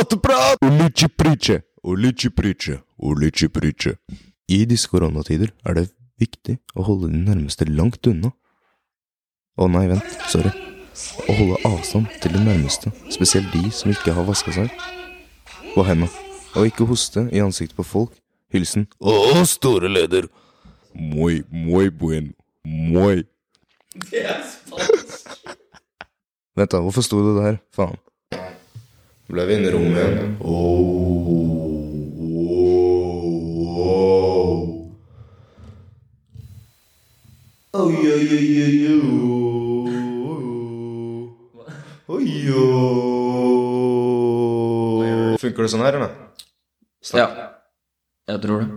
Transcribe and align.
gateprat! 0.00 0.58
Ulici 0.62 1.08
price, 1.08 1.62
ulici 1.82 2.30
price, 2.30 2.82
ulici 2.96 3.48
price. 3.48 3.98
I 4.48 4.66
disse 4.66 4.88
koronatider 4.88 5.52
er 5.64 5.76
det 5.76 5.90
viktig 6.20 6.56
å 6.74 6.84
holde 6.86 7.10
de 7.12 7.20
nærmeste 7.20 7.68
langt 7.68 8.06
unna. 8.08 8.32
Å 9.60 9.68
nei, 9.68 9.86
vent, 9.90 10.16
sorry. 10.32 10.52
Å 11.28 11.36
holde 11.36 11.60
avstand 11.68 12.08
til 12.22 12.34
de 12.34 12.42
nærmeste, 12.44 12.92
spesielt 13.12 13.52
de 13.52 13.70
som 13.74 13.92
ikke 13.92 14.14
har 14.16 14.26
vaska 14.28 14.54
seg 14.56 14.72
på 15.74 15.84
henda. 15.86 16.08
Og 16.56 16.66
ikke 16.66 16.88
hoste 16.88 17.28
i 17.30 17.44
ansiktet 17.44 17.76
på 17.78 17.86
folk. 17.86 18.16
Hilsen 18.50 18.88
Å, 18.98 19.44
store 19.46 19.86
leder! 19.92 20.26
Muy, 20.90 21.44
muy 21.52 21.92
buen. 21.94 22.32
Muy. 22.66 23.22
Det 24.10 24.24
er 24.26 24.40
spansk. 24.42 25.28
Vent, 26.58 26.72
da, 26.72 26.80
hvorfor 26.82 27.06
sto 27.06 27.20
det 27.28 27.36
der? 27.44 27.60
Faen. 27.76 28.00
Ble 29.30 29.44
vi 29.46 29.54
inne 29.54 29.68
i 29.68 29.72
rommet 29.74 29.98
igjen? 29.98 30.32
Oi, 37.72 37.94
oi, 37.94 38.26
oi, 38.34 38.46
oi, 38.66 38.76
oi. 38.90 39.06
Oi, 42.10 42.26
oi. 45.00 45.36
Funker 45.40 45.62
det 45.64 45.70
sånn 45.72 45.84
her, 45.86 45.94
eller? 46.00 46.12
Ja. 47.14 47.26
Jeg 48.30 48.38
tror 48.42 48.58
det. 48.64 48.68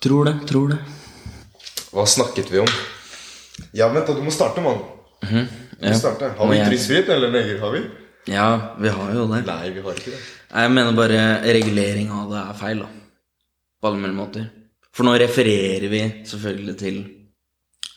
Tror 0.00 0.22
det, 0.30 0.34
tror 0.48 0.66
det. 0.72 0.80
Hva 1.92 2.04
snakket 2.08 2.48
vi 2.52 2.58
om? 2.64 2.72
Ja, 3.76 3.86
vent 3.92 4.06
da, 4.08 4.12
du 4.16 4.22
må 4.24 4.32
starte, 4.34 4.60
mann. 4.64 4.80
Du 5.20 5.28
må 5.36 5.44
Ja. 5.92 5.94
starte. 5.98 6.24
Har 6.38 6.46
vi 6.48 6.56
jeg- 6.56 6.66
ytringsfrihet, 6.66 7.08
eller 7.08 7.30
neger? 7.30 7.58
Har 7.60 7.70
vi? 7.72 7.80
Ja, 8.30 8.76
vi 8.78 8.88
har 8.94 9.12
jo 9.14 9.26
det. 9.30 9.42
Nei, 9.48 9.70
vi 9.74 9.82
har 9.84 9.98
ikke 9.98 10.12
det. 10.14 10.20
Jeg 10.50 10.72
mener 10.74 10.96
bare 10.98 11.20
regulering 11.46 12.10
av 12.14 12.30
det 12.30 12.40
er 12.42 12.58
feil, 12.58 12.82
da. 12.84 12.88
På 13.80 13.90
alle 13.90 14.02
mulige 14.02 14.18
måter. 14.18 14.48
For 14.94 15.06
nå 15.06 15.14
refererer 15.22 15.86
vi 15.90 16.02
selvfølgelig 16.28 16.76
til 16.80 17.00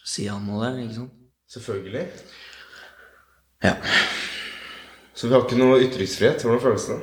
Sian 0.05 0.49
og 0.49 0.63
det, 0.65 0.71
ikke 0.83 0.97
sant? 0.99 1.13
Selvfølgelig. 1.53 2.05
Ja. 3.63 3.75
Så 5.13 5.27
vi 5.29 5.35
har 5.35 5.45
ikke 5.45 5.59
noe 5.59 5.81
ytringsfrihet. 5.85 6.43
Hvordan 6.45 6.61
føles 6.63 6.85
det? 6.89 6.99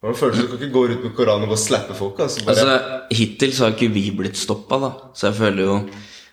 Hvordan 0.00 0.18
føles 0.20 0.38
det? 0.38 0.46
Du 0.46 0.56
kan 0.56 0.66
ikke 0.68 0.76
gå 0.76 0.84
ut 0.86 1.04
med 1.04 1.14
Koranen 1.18 1.46
og 1.48 1.52
bare 1.54 1.62
slappe 1.62 1.96
folk. 1.98 2.20
Altså, 2.22 2.44
bare, 2.46 2.62
Altså, 2.62 3.16
hittil 3.18 3.54
så 3.56 3.66
har 3.66 3.74
ikke 3.74 3.92
vi 3.94 4.04
blitt 4.18 4.38
stoppa, 4.38 4.78
da. 4.82 4.92
Så 5.18 5.30
jeg 5.30 5.38
føler 5.40 5.66
jo 5.66 5.78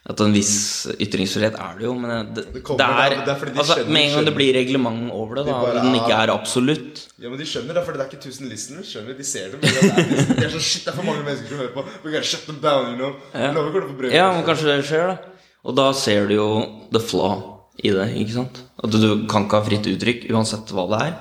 at 0.03 0.19
en 0.19 0.33
viss 0.35 0.53
ytringsfrihet 0.99 1.55
er 1.55 1.77
det 1.79 1.85
jo, 1.85 1.93
men 1.95 2.33
det, 2.35 2.43
det, 2.51 2.63
Det 2.63 2.75
er, 2.75 3.13
det 3.13 3.19
er- 3.19 3.25
det 3.25 3.33
er 3.33 3.45
de 3.53 3.59
altså, 3.59 3.75
skjønner- 3.77 3.93
Med 3.95 4.01
en 4.03 4.15
gang 4.17 4.25
det 4.27 4.33
blir 4.35 4.53
reglement 4.57 5.11
over 5.15 5.35
det, 5.39 5.45
De 5.47 5.51
bare 5.53 5.83
den 5.85 5.95
ikke 5.95 6.11
er- 6.17 6.33
absolutt 6.33 7.03
ja, 7.23 7.29
men 7.29 7.37
De 7.39 7.45
skjønner 7.47 7.73
det, 7.77 7.83
for 7.85 7.93
det 7.93 8.01
er 8.01 8.09
ikke 8.11 8.19
1000 8.19 8.49
listeners. 8.51 8.89
Skjønner 8.91 9.15
De 9.17 9.23
ser 9.23 9.51
det. 9.53 9.61
Men 9.61 9.69
det 9.71 9.79
er, 9.79 10.35
de 10.35 10.45
er 10.45 10.49
sånn 10.51 10.59
Shit, 10.67 10.83
det 10.83 10.91
er 10.91 10.97
for 10.97 11.07
mange 11.07 11.23
mennesker 11.23 11.47
som 11.47 11.57
hører 11.61 11.71
på. 11.77 11.85
We 12.03 12.11
gotta 12.11 12.27
shut 12.27 12.43
them 12.49 12.59
down, 12.59 12.89
you 12.91 12.97
know. 12.97 13.13
Ja. 13.33 13.53
På. 13.53 14.11
Ja, 14.11 14.25
men 14.33 14.43
kanskje 14.43 14.67
det 14.75 14.85
skjer, 14.89 15.07
da. 15.07 15.17
Og 15.63 15.75
da 15.79 15.85
ser 15.95 16.27
du 16.27 16.35
jo 16.35 16.49
the 16.91 16.99
flaw 16.99 17.61
i 17.79 17.89
det, 17.95 18.09
ikke 18.19 18.33
sant? 18.35 18.59
At 18.83 18.91
du 18.91 19.25
kan 19.31 19.45
ikke 19.47 19.55
ha 19.61 19.63
fritt 19.63 19.87
uttrykk 19.87 20.27
uansett 20.35 20.67
hva 20.75 20.83
det 20.91 20.99
er. 21.07 21.13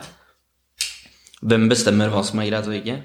Hvem 1.47 1.69
bestemmer 1.71 2.11
hva 2.11 2.25
som 2.27 2.41
er 2.43 2.51
greit 2.51 2.67
og 2.67 2.75
ikke? 2.75 2.99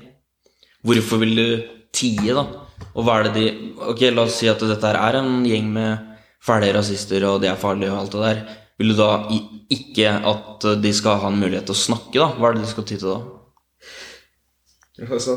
Hvorfor 0.86 1.22
vil 1.22 1.36
du 1.38 1.64
tie, 1.94 2.34
da? 2.34 2.48
Og 2.94 3.06
hva 3.06 3.20
er 3.20 3.28
det 3.28 3.34
de 3.38 3.48
Ok, 3.88 4.04
la 4.12 4.26
oss 4.26 4.38
si 4.42 4.50
at 4.50 4.62
dette 4.62 4.90
her 4.90 4.98
er 5.00 5.20
en 5.20 5.44
gjeng 5.46 5.68
med 5.74 6.16
fæle 6.44 6.72
rasister, 6.76 7.24
og 7.30 7.42
de 7.42 7.50
er 7.52 7.60
farlige 7.60 7.94
og 7.94 8.00
alt 8.04 8.16
det 8.16 8.24
der. 8.26 8.42
Vil 8.78 8.94
du 8.94 8.98
da 9.00 9.10
ikke 9.74 10.12
at 10.32 10.68
de 10.84 10.94
skal 10.94 11.22
ha 11.22 11.32
en 11.32 11.40
mulighet 11.42 11.66
til 11.70 11.76
å 11.76 11.82
snakke, 11.82 12.18
da? 12.20 12.30
Hva 12.38 12.52
er 12.52 12.58
det 12.58 12.66
de 12.66 12.72
skal 12.72 12.86
ty 12.86 12.98
til 12.98 13.10
da? 13.10 13.20
Altså, 15.08 15.36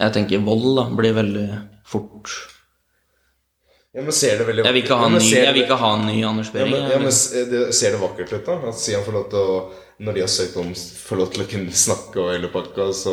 Jeg 0.00 0.12
tenker 0.12 0.44
vold, 0.44 0.70
da, 0.76 0.88
blir 0.96 1.14
veldig 1.16 1.46
fort 1.86 2.32
ja, 3.94 4.02
men 4.02 4.12
ser 4.12 4.38
det 4.40 4.46
veldig 4.48 4.64
Jeg 4.66 4.74
vil 4.74 4.82
ikke 4.82 4.96
ha 4.98 5.06
en 5.06 5.12
ny, 5.18 5.30
jeg 5.30 5.54
vil 5.54 5.62
ikke 5.64 5.76
ha 5.78 5.90
en 5.94 6.06
ny 6.08 6.18
Anders 6.26 6.48
Ja, 6.50 6.52
Behring. 6.58 6.72
men, 6.74 6.90
ja, 6.90 6.98
men 6.98 7.50
det, 7.52 7.62
Ser 7.78 7.94
det 7.94 8.00
vakkert 8.02 8.32
ut, 8.34 8.44
da? 8.46 8.56
At 8.68 8.78
Sian 8.80 9.04
får 9.06 9.14
lov 9.14 9.26
til 9.30 9.38
å 9.38 9.56
Når 10.04 10.16
de 10.16 10.22
har 10.24 10.30
søkt 10.32 10.56
om 10.58 10.72
får 10.74 11.18
lov 11.20 11.28
til 11.30 11.44
å 11.44 11.46
kunne 11.52 11.70
snakke 11.78 12.18
og 12.18 12.32
hele 12.32 12.48
pakka, 12.50 12.88
så 12.98 13.12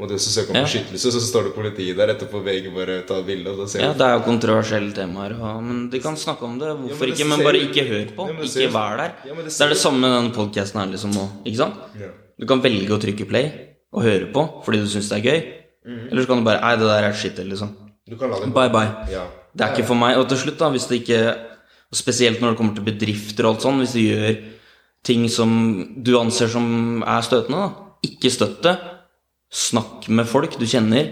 må 0.00 0.08
de 0.08 0.14
også 0.16 0.30
søke 0.32 0.54
om 0.54 0.56
Ja. 0.56 0.62
beskyttelse, 0.64 1.10
så 1.12 1.20
står 1.20 1.44
det 1.50 1.52
politiet 1.58 1.98
der 1.98 2.08
etterpå 2.14 2.40
VG 2.46 2.70
bare 2.72 3.02
tar 3.04 3.20
bilde, 3.26 3.52
og 3.52 3.68
Ja, 3.76 3.90
det 3.92 4.06
er 4.06 4.14
jo 4.16 4.22
kontroversielle 4.24 4.94
temaer, 4.96 5.34
og, 5.36 5.58
men 5.62 5.90
de 5.92 6.00
kan 6.00 6.16
snakke 6.16 6.48
om 6.48 6.56
det. 6.58 6.70
Hvorfor 6.72 6.88
Ja, 6.88 6.96
men 6.96 7.10
det 7.10 7.18
ikke? 7.18 7.28
Men 7.28 7.44
bare 7.44 7.60
ikke 7.60 7.84
hør 7.90 8.06
på. 8.16 8.28
Ja, 8.32 8.46
ikke 8.48 8.72
vær 8.72 8.96
der. 9.02 9.12
Ja, 9.28 9.34
det 9.36 9.44
det, 9.44 9.60
er 9.60 9.68
det 9.74 9.76
samme 9.82 10.00
med 10.00 10.16
denne 10.16 10.32
podkasten 10.32 10.80
her, 10.80 10.88
liksom. 10.94 11.12
Ikke 11.44 11.60
sant? 11.60 11.74
Ja. 12.00 12.08
Du 12.40 12.46
kan 12.48 12.64
velge 12.64 12.96
å 12.96 13.00
trykke 13.04 13.28
play 13.28 13.52
og 13.92 14.02
høre 14.08 14.32
på 14.32 14.46
fordi 14.64 14.80
du 14.80 14.88
syns 14.88 15.12
det 15.12 15.20
er 15.20 15.28
gøy. 15.28 15.40
Mhm. 15.84 16.08
Eller 16.10 16.22
så 16.24 16.26
kan 16.32 16.38
du 16.40 16.44
bare 16.48 16.60
Nei, 16.64 16.74
det 16.80 16.88
der 16.88 17.10
er 17.10 17.12
shit, 17.12 17.36
liksom. 17.44 17.76
Du 18.08 18.16
kan 18.16 18.30
la 18.32 18.40
det 18.40 18.48
gå. 18.48 18.54
Bye, 18.56 18.72
bye. 18.72 19.12
Ja. 19.12 19.26
Det 19.52 19.64
er 19.64 19.74
ikke 19.74 19.88
for 19.90 20.00
meg. 20.00 20.16
Og 20.20 20.28
til 20.30 20.40
slutt, 20.40 20.58
da, 20.60 20.70
hvis 20.72 20.88
det 20.90 21.02
ikke 21.02 21.22
og 21.92 21.98
Spesielt 22.00 22.40
når 22.40 22.54
det 22.54 22.56
kommer 22.56 22.76
til 22.76 22.86
bedrifter 22.86 23.44
og 23.44 23.54
alt 23.54 23.64
sånn, 23.66 23.82
hvis 23.82 23.92
du 23.92 24.00
gjør 24.00 24.36
ting 25.04 25.26
som 25.28 25.50
du 26.00 26.14
anser 26.16 26.48
som 26.48 27.02
er 27.04 27.26
støtende, 27.26 27.66
da. 27.66 27.90
Ikke 28.08 28.32
støtt 28.32 28.62
det. 28.64 28.72
Snakk 29.52 30.08
med 30.08 30.30
folk 30.30 30.56
du 30.56 30.64
kjenner. 30.64 31.10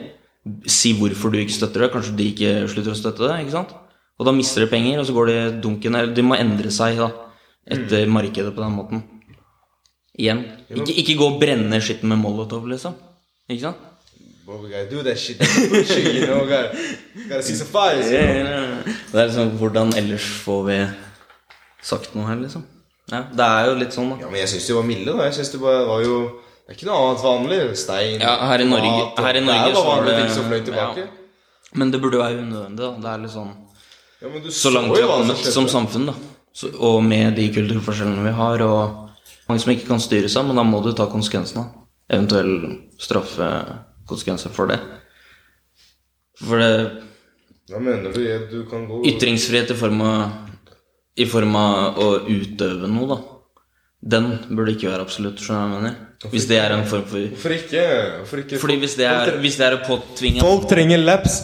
Si 0.65 0.95
hvorfor 0.97 1.35
du 1.35 1.37
ikke 1.43 1.59
støtter 1.59 1.85
det. 1.85 1.91
Kanskje 1.93 2.17
de 2.17 2.31
ikke 2.33 2.55
slutter 2.73 2.95
å 2.95 2.97
støtte 2.97 3.27
det. 3.27 3.37
ikke 3.43 3.59
sant? 3.59 3.77
Og 4.17 4.29
da 4.29 4.33
mister 4.37 4.65
de 4.65 4.71
penger, 4.73 5.03
og 5.03 5.07
så 5.09 5.17
går 5.17 5.29
de 5.29 5.37
dunken 5.65 5.97
Eller 5.97 6.17
de 6.17 6.25
må 6.25 6.37
endre 6.37 6.73
seg 6.73 6.97
da 7.01 7.11
etter 7.71 8.09
markedet 8.09 8.55
på 8.57 8.65
den 8.65 8.75
måten. 8.79 9.05
Igjen. 10.17 10.43
Ikke, 10.73 10.97
ikke 10.97 11.19
gå 11.21 11.29
og 11.29 11.39
brenne 11.45 11.85
skitten 11.85 12.09
med 12.09 12.21
molotov, 12.25 12.65
liksom. 12.73 12.97
Ikke 13.53 13.69
sant? 13.69 13.90
But 14.51 14.63
we 14.63 14.69
gotta 14.69 14.91
do 14.91 15.03
that 15.07 15.17
shit. 15.17 15.39
That's 15.39 15.97
you 15.97 16.27
know. 16.27 16.41
Gotta, 16.45 16.75
gotta 17.29 17.43
see 17.43 17.55
some 17.55 17.69
fires. 17.71 18.11
You 18.11 18.43
know? 18.43 18.95
Det 19.13 19.21
er 19.21 19.27
liksom 19.29 19.51
Hvordan 19.61 19.93
ellers 20.01 20.25
får 20.45 20.63
vi 20.67 20.79
sagt 21.87 22.15
noe 22.19 22.27
her, 22.27 22.41
liksom? 22.41 22.65
Ja, 23.13 23.21
Det 23.31 23.47
er 23.47 23.69
jo 23.69 23.77
litt 23.79 23.95
sånn, 23.95 24.11
da. 24.11 24.17
Ja, 24.25 24.31
men 24.33 24.41
jeg 24.43 24.51
syns 24.51 24.67
de 24.67 24.75
var 24.75 24.87
milde, 24.89 25.15
da. 25.15 25.29
Jeg 25.29 25.37
synes 25.39 25.53
det 25.55 25.61
bare 25.63 25.85
var 25.87 26.03
jo 26.03 26.17
Det 26.67 26.75
er 26.75 26.79
ikke 26.81 26.89
noe 26.91 26.99
annet 27.05 27.23
vanlig. 27.29 27.61
Stein, 27.79 28.19
Ja, 28.21 28.35
her 28.51 28.65
i 28.65 28.67
Norge, 28.73 28.91
mat, 28.97 29.23
her 29.29 29.39
i 29.39 29.45
Norge, 29.47 29.69
Det 29.71 29.71
er 29.71 29.79
bare 29.79 29.93
vanlige 29.93 30.19
ting 30.21 30.35
som 30.35 30.51
fløy 30.51 30.61
tilbake. 30.67 31.07
ja. 31.07 31.17
Men 31.79 31.93
det 31.95 32.01
burde 32.03 32.19
jo 32.19 32.23
være 32.25 32.43
unødvendig, 32.43 32.83
da. 32.83 32.91
Det 33.05 33.11
er 33.15 33.23
litt 33.23 33.35
sånn 33.37 33.53
Ja, 34.21 34.29
men 34.29 34.43
du 34.43 34.51
Så 34.51 34.73
langt 34.75 34.97
vi 34.97 35.03
har 35.03 35.13
kommet 35.15 35.37
som 35.55 35.69
samfunn, 35.71 36.07
da. 36.11 36.15
Så, 36.53 36.73
og 36.75 37.05
med 37.07 37.37
de 37.39 37.47
kulturforskjellene 37.55 38.27
vi 38.27 38.35
har, 38.35 38.63
og 38.67 39.07
mange 39.49 39.63
som 39.63 39.71
ikke 39.73 39.87
kan 39.95 40.03
styre 40.03 40.29
seg, 40.29 40.45
men 40.51 40.59
da 40.59 40.67
må 40.67 40.83
du 40.83 40.91
ta 40.93 41.07
konsekvensene. 41.07 41.69
Eventuell 42.11 42.81
straffekonsekvenser 44.17 44.51
for 44.55 44.67
det. 44.67 44.79
For 46.41 46.59
det 46.59 47.03
Hva 47.71 47.79
mener 47.81 48.13
du? 48.13 48.21
Jeg- 48.25 48.51
Du 48.51 48.65
kan 48.67 48.87
gå 48.89 49.05
Ytringsfrihet 49.07 49.71
i 49.71 49.75
form 49.75 50.01
av 50.01 50.31
I 51.17 51.25
form 51.27 51.55
av 51.57 51.97
å 51.99 52.27
utøve 52.27 52.89
noe, 52.89 53.07
da. 53.09 53.23
Den 54.03 54.39
burde 54.49 54.73
ikke 54.75 54.89
være 54.89 55.03
absolutt, 55.05 55.37
skjønner 55.39 55.69
du 55.69 55.75
hva 55.75 55.75
jeg 55.75 55.83
mener? 55.83 55.97
Hvis 56.33 56.47
det 56.49 56.57
er 56.59 56.71
en 56.73 56.87
form 56.87 57.05
for 57.05 57.19
Hvorfor 57.19 57.51
ikke? 57.51 57.83
Hvorfor 58.21 58.39
ikke? 58.45 58.59
Fordi 58.59 58.77
hvis 58.81 58.95
det 58.97 59.07
er, 59.07 59.39
hvis 59.39 59.57
det 59.57 59.67
er 59.67 59.77
å 59.77 59.85
påtvinge 59.87 60.41
Folk 60.41 60.69
trenger 60.69 60.99
laps. 61.05 61.43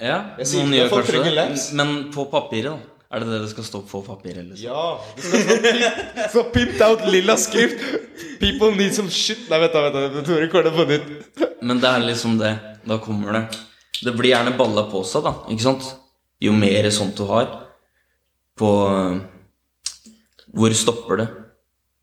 Ja, 0.00 0.34
noen 0.38 0.72
gjør 0.74 0.88
folk 0.88 1.06
kanskje 1.06 1.24
det. 1.24 1.34
laps. 1.34 1.72
Men 1.72 2.10
på 2.10 2.24
papiret, 2.30 2.64
da. 2.64 2.78
Er 3.12 3.20
det 3.20 3.28
det 3.28 3.40
det 3.42 3.50
skal 3.50 3.64
stå 3.64 3.82
på 3.86 4.02
papiret? 4.06 4.48
Liksom? 4.48 4.64
Ja. 4.64 4.98
Det 5.14 5.22
skal 5.22 5.40
stå 5.40 5.56
pimp- 5.62 6.30
så 6.32 6.52
pimped 6.52 6.80
out 6.82 7.06
lilla 7.12 7.36
skrift. 7.36 7.78
People 8.40 8.74
need 8.74 8.94
some 8.94 9.08
shit. 9.10 9.48
Nei, 9.50 9.58
vent 9.60 9.72
da, 9.72 9.90
vent 9.90 10.14
da. 10.14 10.22
Tore 10.22 10.46
rekorde 10.48 10.72
på 10.72 10.88
nytt. 10.88 11.48
Men 11.62 11.80
det 11.82 11.88
er 11.88 12.04
liksom 12.06 12.38
det. 12.40 12.52
Da 12.84 12.98
kommer 12.98 13.32
det. 13.38 13.42
Det 14.02 14.12
blir 14.18 14.32
gjerne 14.34 14.56
balla 14.58 14.82
på 14.90 15.04
seg, 15.06 15.22
da. 15.28 15.32
Ikke 15.52 15.62
sant? 15.68 15.84
Jo 16.42 16.52
mer 16.58 16.88
sånt 16.90 17.14
du 17.16 17.22
har 17.28 17.46
på 18.58 18.68
Hvor 20.52 20.74
stopper 20.76 21.20
det 21.22 21.28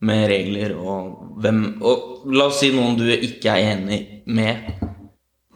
med 0.02 0.30
regler 0.32 0.72
og 0.80 1.42
hvem 1.44 1.58
Og 1.84 2.22
la 2.32 2.46
oss 2.48 2.62
si 2.62 2.70
noen 2.72 2.96
du 2.98 3.04
ikke 3.12 3.52
er 3.52 3.74
enig 3.76 4.00
med, 4.32 4.70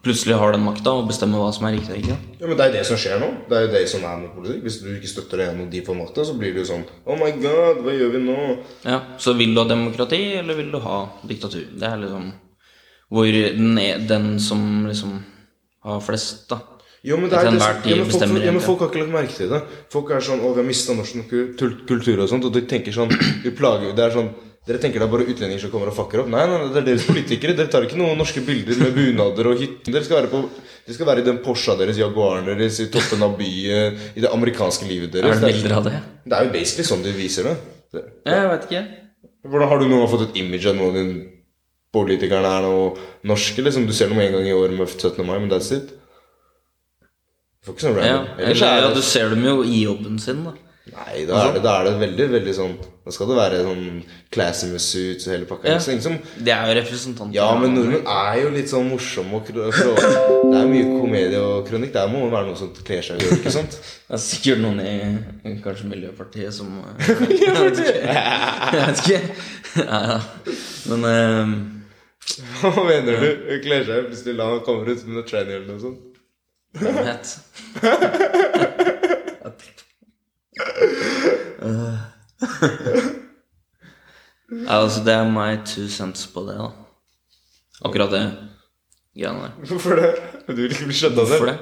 plutselig 0.04 0.36
har 0.36 0.52
den 0.52 0.66
makta 0.66 0.92
og 1.00 1.08
bestemmer 1.08 1.40
hva 1.40 1.52
som 1.56 1.68
er 1.70 1.78
riktig. 1.78 2.02
ikke? 2.04 2.18
Ja, 2.42 2.48
men 2.50 2.58
Det 2.60 2.66
er 2.66 2.74
det 2.76 2.86
som 2.90 2.98
skjer 3.00 3.22
nå. 3.24 3.30
Det 3.48 3.56
er 3.58 3.66
jo 3.68 3.72
det 3.78 3.84
som 3.90 4.04
er 4.04 4.18
med 4.20 4.34
politikk. 4.36 4.64
Hvis 4.68 4.80
du 4.84 4.90
ikke 4.98 5.12
støtter 5.14 5.38
det 5.40 5.48
gjennom 5.48 5.70
de 5.72 5.82
får 5.88 5.96
makta, 6.02 6.26
så 6.28 6.36
blir 6.36 6.52
det 6.54 6.66
jo 6.66 6.72
sånn 6.74 6.84
Oh 7.08 7.16
my 7.16 7.32
god, 7.40 7.80
hva 7.86 7.94
gjør 7.96 8.12
vi 8.18 8.24
nå? 8.26 8.38
Ja, 8.84 9.00
Så 9.18 9.34
vil 9.40 9.56
du 9.56 9.62
ha 9.64 9.68
demokrati, 9.70 10.22
eller 10.42 10.60
vil 10.60 10.72
du 10.76 10.80
ha 10.84 10.98
diktatur? 11.24 11.64
Det 11.80 11.88
er 11.88 12.02
liksom 12.04 12.34
hvor 13.13 13.30
den, 13.30 13.75
er, 13.77 14.04
den 14.10 14.39
som 14.42 14.88
liksom 14.89 15.19
har 15.86 16.00
flest, 16.01 16.48
da. 16.50 16.63
Jo, 17.04 17.18
men 17.19 17.27
det 17.30 17.36
er 17.36 17.50
det 17.50 17.57
enhver 17.57 17.81
tid 17.83 17.92
ja, 17.92 17.98
men 18.00 18.07
folk, 18.07 18.45
ja, 18.45 18.51
men 18.56 18.63
folk 18.63 18.80
har 18.80 18.89
ikke 18.89 19.01
lagt 19.01 19.12
merke 19.12 19.36
til 19.36 19.50
det. 19.51 19.60
Folk 19.92 20.12
er 20.15 20.24
sånn 20.24 20.39
'Å, 20.39 20.54
vi 20.56 20.62
har 20.62 20.68
mista 20.69 20.95
norsk 20.95 21.33
kultur, 21.60 22.21
og 22.24 22.30
sånt', 22.31 22.48
og 22.48 22.54
de 22.56 22.63
tenker 22.63 22.95
sånn 22.95 23.12
Vi 23.44 23.51
plager 23.51 23.92
Det 23.92 24.06
er 24.06 24.15
sånn 24.15 24.31
dere 24.63 24.80
tenker 24.80 25.01
det 25.01 25.07
er 25.10 25.12
bare 25.12 25.25
utlendinger 25.27 25.60
som 25.60 25.71
kommer 25.74 25.89
og 25.92 25.95
fucker 25.98 26.21
opp. 26.21 26.30
Nei, 26.31 26.45
nei, 26.48 26.60
nei, 26.62 26.69
det 26.71 26.77
er 26.80 26.86
deres 26.88 27.04
politikere. 27.04 27.56
Dere 27.57 27.68
tar 27.68 27.83
ikke 27.83 27.98
noen 28.00 28.15
norske 28.15 28.39
bilder 28.48 28.77
med 28.80 28.94
bunader 28.95 29.50
og 29.50 29.60
hytter. 29.60 29.92
Dere 29.92 30.07
skal 30.07 30.21
være 30.21 30.30
på 30.31 30.39
de 30.88 30.95
skal 30.95 31.07
være 31.07 31.19
i 31.19 31.25
den 31.27 31.42
Porscha 31.44 31.75
deres, 31.80 32.00
Jaguaren 32.00 32.48
deres, 32.48 32.80
i 32.80 32.89
toppen 32.92 33.24
av 33.24 33.36
byen, 33.39 34.00
i 34.15 34.24
det 34.24 34.31
amerikanske 34.31 34.88
livet 34.88 35.12
deres. 35.15 35.36
Er 35.36 35.44
det 35.44 35.51
bilder 35.51 35.75
av 35.77 35.86
det? 35.88 36.00
det 36.24 36.38
er 36.38 36.48
jo 36.48 36.54
basically 36.56 36.88
sånn 36.88 37.04
de 37.04 37.13
viser 37.15 37.48
det. 37.50 37.54
det. 37.95 38.04
Ja, 38.24 38.38
Jeg 38.38 38.50
vet 38.54 38.65
ikke. 38.69 38.83
Hvordan 39.51 39.71
Har 39.71 39.80
du 39.80 39.86
noen 39.89 40.00
gang 40.00 40.12
fått 40.12 40.25
et 40.30 40.39
image 40.39 40.71
av 40.71 40.80
noen 40.80 40.95
din 40.95 41.13
politikerne 41.94 42.50
er 42.57 42.66
noe 42.66 42.94
norske. 43.30 43.62
liksom 43.66 43.86
Du 43.88 43.94
ser 43.94 44.10
dem 44.10 44.19
en 44.19 44.31
gang 44.40 44.48
i 44.50 44.54
året 44.57 44.75
med 44.78 44.88
17. 44.90 45.25
mai, 45.25 45.38
men 45.40 45.50
that's 45.54 45.72
it. 45.75 45.94
Du 47.63 47.69
får 47.72 47.75
ikke 47.78 47.88
sånn 47.88 47.98
Ja, 48.04 48.18
random. 48.18 48.40
Ellers 48.40 48.62
eller, 48.62 48.81
ja, 48.90 48.94
du 48.94 49.01
ser 49.01 49.30
dem 49.31 49.44
jo 49.48 49.57
i 49.63 49.84
jobben 49.86 50.19
sin, 50.19 50.44
da. 50.44 50.51
Nei, 50.84 51.22
da 51.24 51.38
er, 51.48 51.54
det, 51.56 51.62
da 51.63 51.74
er 51.80 51.86
det 51.88 51.92
veldig 52.01 52.25
veldig 52.34 52.54
sånn 52.57 52.74
Da 53.06 53.12
skal 53.16 53.30
det 53.30 53.36
være 53.38 53.60
sånn 53.63 53.84
classy 54.36 54.68
med 54.68 54.81
suits 54.84 55.28
og 55.30 55.31
hele 55.31 55.45
pakka. 55.48 55.69
Ja. 55.72 55.78
Liksom, 55.80 56.18
Det 56.44 56.51
er 56.51 56.66
jo 56.68 56.74
representanter. 56.81 57.36
Ja, 57.38 57.45
men 57.56 57.72
nordmenn 57.78 58.04
er 58.04 58.42
jo 58.42 58.50
litt 58.51 58.68
sånn 58.72 58.89
morsomme 58.92 59.38
og 59.39 59.48
kro- 59.48 59.69
Det 59.72 60.57
er 60.60 60.68
mye 60.68 60.89
komedie 61.00 61.39
og 61.39 61.63
kronikk. 61.69 61.94
Der 61.96 62.12
må 62.12 62.25
det 62.25 62.34
være 62.36 62.50
noe 62.50 62.60
som 62.60 62.74
kler 62.84 63.01
seg 63.01 63.24
ut. 63.24 63.31
ikke 63.38 63.51
sant? 63.56 63.78
Det 64.10 64.18
er 64.19 64.24
sikkert 64.25 64.60
noen 64.66 64.81
i 64.84 65.56
kanskje 65.63 65.88
Miljøpartiet 65.94 66.51
som 66.60 66.75
Jeg 67.00 67.56
vet 67.62 67.80
ikke. 67.80 68.04
Jeg 68.04 68.84
vet 68.84 69.06
ikke. 69.06 69.22
Ja, 69.88 70.01
ja. 70.12 70.19
Men 70.92 71.07
eh, 71.13 71.56
Hva 72.62 72.72
mener 72.88 73.20
du? 73.20 73.28
Hun 73.50 73.60
kler 73.64 73.84
seg 73.88 74.08
plutselig 74.08 74.36
lar 74.38 74.50
han 74.56 74.64
komme 74.66 74.88
ut 74.88 75.06
med 75.08 75.22
en 75.22 75.28
tranny 75.28 75.54
eller 75.58 75.70
noe 75.70 75.81
sånt. 75.84 76.02
het 76.80 77.28
Ja, 84.54 84.84
altså, 84.84 85.02
det 85.06 85.14
er 85.14 85.30
my 85.30 85.56
two 85.66 85.88
cents 85.90 86.28
på 86.30 86.44
det, 86.48 86.56
da. 86.60 86.70
Akkurat 87.84 88.12
det 88.14 88.24
greiene 89.18 89.48
der. 89.48 89.54
Hvorfor 89.70 89.98
det? 90.00 90.12
Du 90.48 90.60
vil 90.62 90.74
ikke 90.74 90.90
bli 90.90 90.98
skjønt 90.98 91.18
av 91.18 91.25
det? 91.30 91.40
Hvorfor 91.40 91.50
det? 91.52 91.58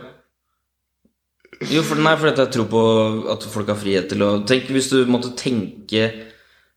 Jo, 1.72 1.84
for, 1.86 2.02
nei, 2.02 2.16
fordi 2.18 2.42
jeg 2.42 2.54
tror 2.56 2.68
på 2.72 2.82
at 3.30 3.46
folk 3.54 3.70
har 3.70 3.78
frihet 3.78 4.08
til 4.10 4.24
å 4.26 4.32
Tenk 4.50 4.72
hvis 4.74 4.90
du 4.90 5.04
måtte 5.06 5.30
tenke 5.38 6.08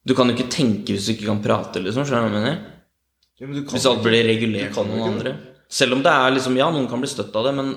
Du 0.05 0.13
kan 0.13 0.29
jo 0.29 0.35
ikke 0.37 0.51
tenke 0.53 0.93
hvis 0.93 1.07
du 1.09 1.15
ikke 1.15 1.31
kan 1.31 1.41
prate, 1.45 1.81
liksom. 1.81 2.05
Skjønner 2.05 2.29
du 2.29 2.37
hva 2.37 2.43
jeg 2.43 2.45
mener? 2.45 2.74
Ja, 3.41 3.49
Hvis 3.51 3.87
alt 3.91 4.05
blir 4.05 4.23
regulert 4.29 4.77
av 4.79 4.87
noen 4.87 5.09
andre. 5.09 5.35
Selv 5.69 5.97
om 5.97 6.03
det 6.05 6.13
er 6.13 6.37
liksom 6.37 6.59
Ja, 6.59 6.69
noen 6.71 6.87
kan 6.91 7.03
bli 7.03 7.11
støtt 7.11 7.35
av 7.35 7.49
det, 7.49 7.55
men 7.57 7.73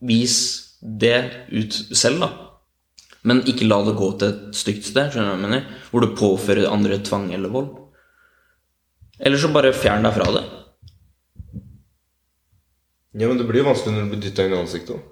vis 0.00 0.38
det 0.82 1.46
ut 1.52 1.76
selv, 1.92 2.24
da. 2.24 2.30
Men 3.28 3.44
ikke 3.46 3.68
la 3.68 3.82
det 3.86 3.94
gå 3.98 4.08
til 4.18 4.32
et 4.32 4.56
stygt 4.58 4.88
sted, 4.88 5.12
skjønner 5.12 5.28
du 5.28 5.30
hva 5.30 5.38
jeg 5.38 5.44
mener? 5.44 5.84
Hvor 5.92 6.02
du 6.02 6.16
påfører 6.18 6.72
andre 6.72 6.98
tvang 7.06 7.28
eller 7.36 7.52
vold. 7.54 7.70
Eller 9.22 9.38
så 9.38 9.52
bare 9.54 9.70
fjern 9.76 10.02
deg 10.02 10.16
fra 10.16 10.26
det. 10.34 10.42
Ja, 13.12 13.28
men 13.28 13.38
det 13.38 13.46
blir 13.46 13.60
jo 13.60 13.68
vanskelig 13.68 13.94
når 13.94 14.08
du 14.08 14.14
blir 14.14 14.24
dytta 14.24 14.46
inn 14.48 14.56
i 14.56 14.58
ansiktet. 14.58 15.08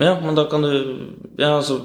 Ja, 0.00 0.14
men 0.22 0.34
da 0.38 0.46
kan 0.50 0.62
du 0.64 0.70
Ja, 1.38 1.56
altså 1.58 1.82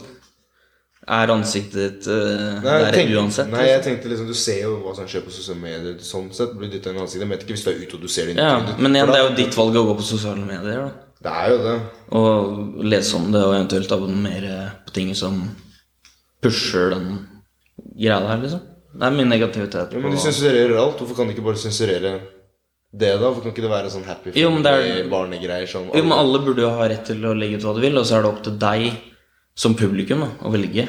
Er 1.08 1.32
ansiktet 1.34 1.74
ditt 1.80 2.08
uh, 2.12 2.60
Nei, 2.62 2.74
der 2.84 2.92
tenkte- 2.94 3.18
uansett? 3.18 3.48
Nei, 3.50 3.62
jeg 3.66 3.78
liksom? 3.80 3.86
tenkte 3.94 4.10
liksom 4.12 4.28
Du 4.28 4.34
ser 4.38 4.60
jo 4.66 4.74
hva 4.84 4.96
som 4.98 5.08
skjer 5.08 5.22
på 5.26 5.32
sosiale 5.32 5.60
medier. 5.62 5.96
Sånn 6.06 6.28
sett 6.36 6.52
blir 6.60 6.70
dytta 6.70 6.92
inn 6.92 7.00
i 7.00 7.02
ansiktet. 7.06 7.24
Jeg 7.24 7.32
vet 7.32 7.46
ikke 7.46 7.56
hvis 7.56 7.64
du 7.66 7.70
er 7.72 7.80
ute 7.86 7.96
og 7.96 8.02
du 8.02 8.08
ser 8.12 8.26
det 8.28 8.36
Ja, 8.38 8.58
men 8.78 8.96
igjen, 8.98 9.08
det 9.08 9.16
er 9.22 9.24
jo 9.30 9.36
ditt 9.40 9.56
valg 9.58 9.76
å 9.80 9.86
gå 9.88 9.96
på 10.02 10.06
sosiale 10.06 10.44
medier, 10.46 10.84
da. 10.84 10.92
Det 11.20 11.32
er 11.36 11.50
jo 11.52 11.58
det. 11.64 11.78
Og 12.16 12.84
lese 12.88 13.16
om 13.18 13.32
det, 13.32 13.42
og 13.44 13.56
eventuelt 13.56 13.92
abonnere 13.96 14.60
på 14.86 14.94
ting 14.96 15.10
som 15.16 15.40
pusher 16.44 16.94
den 16.94 17.10
greia 18.00 18.20
der, 18.24 18.38
liksom. 18.44 18.62
Det 19.00 19.06
er 19.06 19.12
min 19.16 19.30
negativitet. 19.30 19.92
Ja, 19.94 20.00
men 20.04 20.12
de 20.16 20.22
sensurerer 20.22 20.78
alt. 20.82 20.98
Hvorfor 21.00 21.16
kan 21.20 21.28
de 21.30 21.36
ikke 21.36 21.46
bare 21.46 21.60
sensurere 21.62 22.14
det, 22.92 23.12
da? 23.20 23.20
Hvorfor 23.20 23.44
kan 23.46 23.52
ikke 23.54 23.66
det 23.68 23.72
være 23.72 23.92
sånn 23.94 24.06
happy 24.08 24.32
Jo, 24.40 24.50
men 24.52 24.64
det 24.66 24.72
er- 24.74 25.10
barnegreier 25.12 25.68
sånn 25.70 25.92
Jo, 25.94 26.02
men 26.04 26.16
alle 26.18 26.40
burde 26.46 26.64
jo 26.64 26.70
ha 26.70 26.88
rett 26.90 27.06
til 27.06 27.22
å 27.26 27.36
legge 27.38 27.58
ut 27.60 27.64
hva 27.68 27.76
du 27.76 27.82
vil, 27.82 27.98
og 27.98 28.06
så 28.06 28.18
er 28.18 28.24
det 28.24 28.32
opp 28.32 28.44
til 28.44 28.58
deg 28.58 28.92
som 29.60 29.76
publikum 29.76 30.24
da, 30.24 30.30
å 30.46 30.52
velge. 30.54 30.88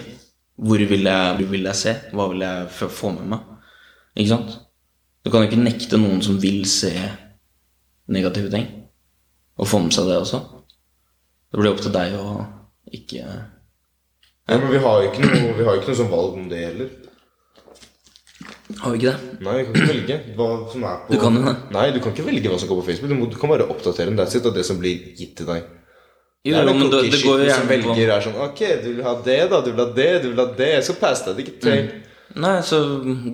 Hvor 0.60 0.82
vil 0.90 1.08
jeg, 1.08 1.36
hvor 1.38 1.50
vil 1.54 1.66
jeg 1.70 1.78
se? 1.78 1.94
Hva 2.14 2.28
vil 2.30 2.44
jeg 2.44 2.90
få 2.94 3.12
med 3.16 3.30
meg? 3.32 3.46
Ikke 4.14 4.34
sant? 4.34 4.56
Du 5.24 5.30
kan 5.32 5.42
jo 5.42 5.50
ikke 5.50 5.62
nekte 5.62 5.98
noen 6.00 6.22
som 6.24 6.38
vil 6.40 6.62
se 6.68 6.92
negative 8.10 8.50
ting, 8.52 8.66
å 9.60 9.66
få 9.68 9.82
med 9.84 9.94
seg 9.94 10.08
det 10.08 10.18
også. 10.20 10.40
Det 11.50 11.60
blir 11.60 11.72
opp 11.72 11.82
til 11.82 11.94
deg 11.94 12.14
å 12.18 12.26
ikke 12.90 13.20
Ja, 13.22 14.56
men 14.58 14.70
vi 14.72 14.80
har 14.82 15.02
jo 15.02 15.10
ikke 15.10 15.26
noe, 15.26 15.52
vi 15.58 15.66
har 15.66 15.78
ikke 15.78 15.92
noe 15.92 15.98
sånn 15.98 16.10
valg 16.10 16.38
om 16.38 16.48
det 16.50 16.62
heller. 16.64 16.88
Har 18.80 18.94
vi 18.94 19.00
ikke 19.00 19.12
det? 19.12 19.36
Nei, 19.44 19.56
vi 19.58 19.66
kan 19.66 19.76
ikke 19.76 19.90
velge 19.90 20.16
hva 20.38 20.48
som 20.72 20.86
er 20.86 20.96
på 21.04 21.12
Du 21.12 21.20
kan 21.22 21.36
jo 21.38 21.44
det. 21.44 21.54
Nei, 21.74 21.84
du 21.94 22.00
kan 22.02 22.14
ikke 22.14 22.26
velge 22.26 22.52
hva 22.52 22.58
som 22.62 22.70
går 22.70 22.80
på 22.80 22.86
Facebook. 22.88 23.12
Du, 23.12 23.18
må, 23.18 23.28
du 23.30 23.38
kan 23.38 23.52
bare 23.52 23.66
oppdatere 23.66 24.10
den. 24.10 24.18
That's 24.18 24.38
it, 24.38 24.46
av 24.46 24.56
det 24.56 24.64
som 24.66 24.78
blir 24.80 25.10
gitt 25.18 25.36
til 25.38 25.50
deg. 25.50 25.68
Jo, 26.40 26.54
det 26.54 26.60
er 26.60 26.68
den 26.70 26.78
jo 26.80 27.48
som 27.52 27.66
velger 27.68 28.10
er 28.14 28.22
sånn 28.24 28.38
Ok, 28.40 28.60
du 28.80 28.86
vil 28.94 29.02
ha 29.04 29.12
det, 29.24 29.40
da. 29.50 29.58
Du 29.60 29.74
vil 29.74 29.82
ha 29.82 29.90
det, 29.92 30.08
du 30.22 30.30
vil 30.30 30.40
ha 30.40 30.46
det. 30.56 30.70
Jeg 30.78 30.86
skal 30.86 30.96
passe 31.02 31.26
deg. 31.26 31.36
Det 31.36 31.42
er 31.42 31.50
ikke 31.50 31.64
trenger. 31.66 31.90
Nei, 32.40 32.54
så 32.64 32.78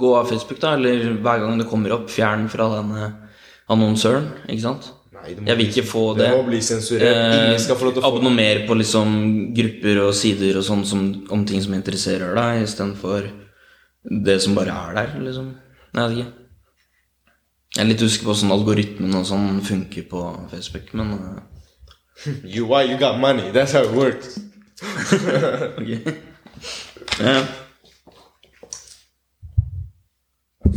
gå 0.00 0.10
av 0.16 0.30
Facebook, 0.30 0.58
da, 0.62 0.72
eller 0.74 1.18
hver 1.22 1.42
gang 1.42 1.60
det 1.60 1.68
kommer 1.68 1.92
opp, 1.98 2.08
fjern 2.10 2.46
fra 2.50 2.66
den 2.72 2.94
eh, 2.96 3.42
annonsøren, 3.74 4.30
ikke 4.48 4.64
sant? 4.64 4.88
Nei, 5.12 5.34
Jeg 5.36 5.58
vil 5.60 5.68
ikke 5.68 5.84
få 5.86 6.04
det. 6.16 6.30
Det 6.30 6.38
må 6.38 6.46
bli 6.48 6.60
sensurert. 6.64 7.20
Ingen 7.36 7.60
skal 7.62 7.78
få 7.78 7.88
lov 7.88 7.96
til 7.96 8.02
å 8.02 8.06
få 8.06 8.10
Abonner 8.14 8.62
på 8.66 8.78
liksom 8.80 9.12
grupper 9.56 10.00
og 10.06 10.14
sider 10.16 10.58
og 10.58 10.66
sånn 10.66 11.04
om 11.34 11.44
ting 11.48 11.62
som 11.64 11.76
interesserer 11.76 12.34
deg, 12.38 12.64
istedenfor 12.64 13.28
det 14.26 14.38
som 14.42 14.56
bare 14.56 14.74
er 14.86 14.96
der, 14.96 15.14
liksom. 15.28 15.52
Jeg 15.92 16.00
vet 16.00 16.16
ikke. 16.16 16.32
Jeg 17.76 17.82
er 17.84 17.90
litt 17.90 18.02
usikker 18.06 18.30
på 18.30 18.32
hvordan 18.32 18.56
algoritmen 18.56 19.18
og 19.18 19.28
sånn 19.28 19.60
funker 19.66 20.08
på 20.08 20.24
Facebook, 20.54 20.94
men 20.96 21.12
eh, 21.20 21.42
You 22.44 22.66
why 22.66 22.82
you 22.82 22.96
got 22.96 23.18
money. 23.18 23.50
That's 23.50 23.72
how 23.72 23.84
it 23.84 23.92
works. 23.92 24.38
ok. 25.78 25.90
ja. 27.20 27.46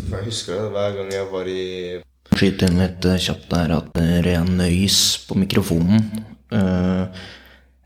Jeg 0.09 0.24
husker 0.25 0.53
det 0.56 0.69
hver 0.74 0.95
gang 0.97 1.12
jeg 1.13 1.27
var 1.31 1.50
i 1.50 1.63
Skyt 2.39 2.62
inn 2.63 2.77
litt 2.80 3.03
eh, 3.09 3.18
kjapt 3.19 3.50
der 3.51 3.71
at 3.75 3.88
det 3.97 4.03
er 4.19 4.21
ren 4.24 4.51
nøys 4.56 5.00
på 5.27 5.36
mikrofonen. 5.36 6.06
Uh, 6.53 7.09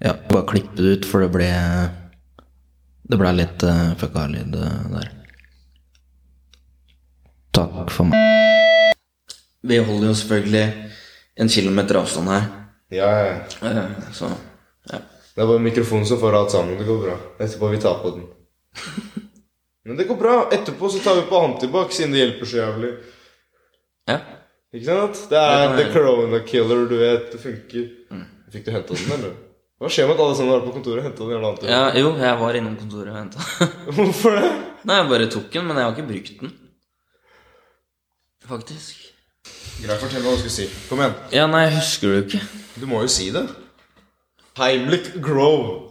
ja, 0.04 0.14
bare 0.30 0.46
klippe 0.52 0.76
det 0.78 0.92
ut, 1.00 1.08
for 1.10 1.24
det 1.24 1.32
ble 1.34 1.50
Det 3.10 3.18
ble 3.20 3.32
litt 3.40 3.66
uh, 3.66 3.96
fucka 3.98 4.28
lyd 4.30 4.54
der. 4.54 5.10
Takk 7.54 7.90
for 7.94 8.12
meg. 8.12 8.94
Vi 9.64 9.80
holder 9.80 10.12
jo 10.12 10.16
selvfølgelig 10.22 10.66
en 11.40 11.50
kilometer 11.50 12.00
avstand 12.04 12.30
her, 12.30 12.48
Ja, 12.94 13.10
ja. 13.26 13.34
eh, 13.70 14.12
så 14.14 14.30
ja. 14.92 15.00
Det 15.34 15.42
er 15.42 15.50
bare 15.50 15.64
mikrofonen 15.66 16.06
som 16.06 16.20
får 16.22 16.36
alt 16.38 16.52
sammen. 16.54 16.78
Det 16.78 16.86
går 16.86 17.00
bra. 17.08 17.16
Etterpå 17.42 17.68
vi 17.74 17.80
tar 17.82 18.00
på 18.04 18.12
den. 18.16 18.28
Men 19.88 19.98
det 19.98 20.06
går 20.10 20.16
bra. 20.20 20.36
Etterpå 20.54 20.90
så 20.94 21.00
tar 21.04 21.16
vi 21.18 21.24
på 21.30 21.40
antibac, 21.42 21.94
siden 21.96 22.14
det 22.14 22.22
hjelper 22.24 22.46
så 22.52 22.58
jævlig. 22.62 22.94
ja. 24.12 24.20
Ikke 24.74 24.88
sant? 24.90 25.20
Det 25.30 25.38
er 25.38 25.60
ja, 25.62 25.66
the 25.78 25.84
corona 25.94 26.40
killer, 26.50 26.80
du 26.90 26.96
vet. 26.98 27.28
Det 27.32 27.38
funker. 27.42 27.84
Fikk 28.54 28.64
du 28.66 28.72
henta 28.74 28.96
den, 28.98 29.12
eller? 29.18 29.34
Hva 29.82 29.90
skjer 29.94 30.08
med 30.10 30.16
at 30.16 30.24
alle 30.24 30.38
sammen 30.40 30.54
var 30.56 30.64
på 30.66 30.72
kontoret 30.74 31.02
og 31.04 31.06
henta 31.06 31.22
den 31.28 31.34
jævla 31.36 31.52
antibac? 31.54 31.70
ja. 31.70 31.84
Jo, 32.02 32.14
jeg 32.18 32.40
var 32.42 32.58
innom 32.58 32.78
kontoret 32.80 33.12
og 33.14 33.20
henta. 33.20 33.46
Hvorfor 33.98 34.38
det? 34.40 34.50
Nei, 34.90 34.98
jeg 34.98 35.10
bare 35.12 35.28
tok 35.36 35.46
den, 35.54 35.68
men 35.70 35.78
jeg 35.78 35.86
har 35.86 35.94
ikke 35.94 36.08
brukt 36.10 36.40
den. 36.42 36.54
Faktisk. 38.50 39.13
Greit, 39.84 40.00
fortell 40.00 40.24
hva 40.24 40.34
du 40.36 40.40
skulle 40.40 40.54
si. 40.54 40.68
Kom 40.88 41.02
igjen. 41.04 41.16
Ja, 41.36 41.48
nei, 41.52 41.66
husker 41.74 42.14
du 42.14 42.20
ikke. 42.22 42.40
Du 42.80 42.86
må 42.90 43.02
jo 43.04 43.10
si 43.12 43.30
det. 43.36 43.44
Heimlich 44.60 45.10
Grove. 45.24 45.90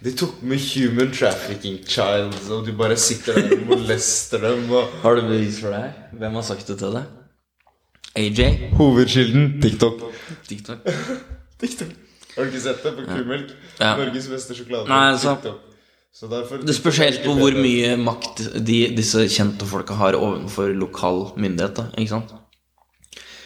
De 0.00 0.12
tok 0.16 0.40
med 0.48 0.60
human 0.64 1.10
trafficking 1.12 1.78
child, 1.88 2.36
og 2.52 2.66
du 2.66 2.72
bare 2.76 2.96
sitter 3.00 3.36
der 3.36 3.54
og 3.56 3.64
molester 3.68 4.40
dem. 4.44 4.66
Og... 4.72 4.92
Har 5.04 5.16
du 5.16 5.26
bevis 5.28 5.60
for 5.60 5.72
det 5.72 5.80
her? 5.84 5.96
Hvem 6.20 6.38
har 6.40 6.46
sagt 6.50 6.68
det 6.72 6.78
til 6.80 6.96
deg? 6.96 7.16
AJ? 8.20 8.46
Hovedkilden 8.80 9.50
TikTok. 9.62 10.06
TikTok? 10.48 10.88
TikTok. 11.60 11.92
Har 12.34 12.46
du 12.46 12.52
ikke 12.52 12.62
sett 12.64 12.84
det 12.84 12.94
på 12.96 13.04
kumelk? 13.08 13.52
Ja. 13.80 13.94
Norges 14.00 14.28
beste 14.32 14.56
sjokolade. 14.56 14.88
Nei, 14.90 15.02
altså- 15.14 15.36
TikTok. 15.36 15.66
Så 16.12 16.26
derfor 16.28 16.58
Det 16.66 16.74
spørs 16.74 16.98
helt 16.98 17.20
på 17.24 17.34
hvor 17.38 17.54
mye 17.54 17.92
makt 18.00 18.42
de, 18.66 18.80
disse 18.96 19.22
kjente 19.30 19.66
folka 19.68 19.94
har 19.94 20.16
overfor 20.18 20.72
lokal 20.76 21.30
myndighet. 21.38 21.74
da, 21.78 21.84
ikke 21.96 22.08
sant? 22.16 22.32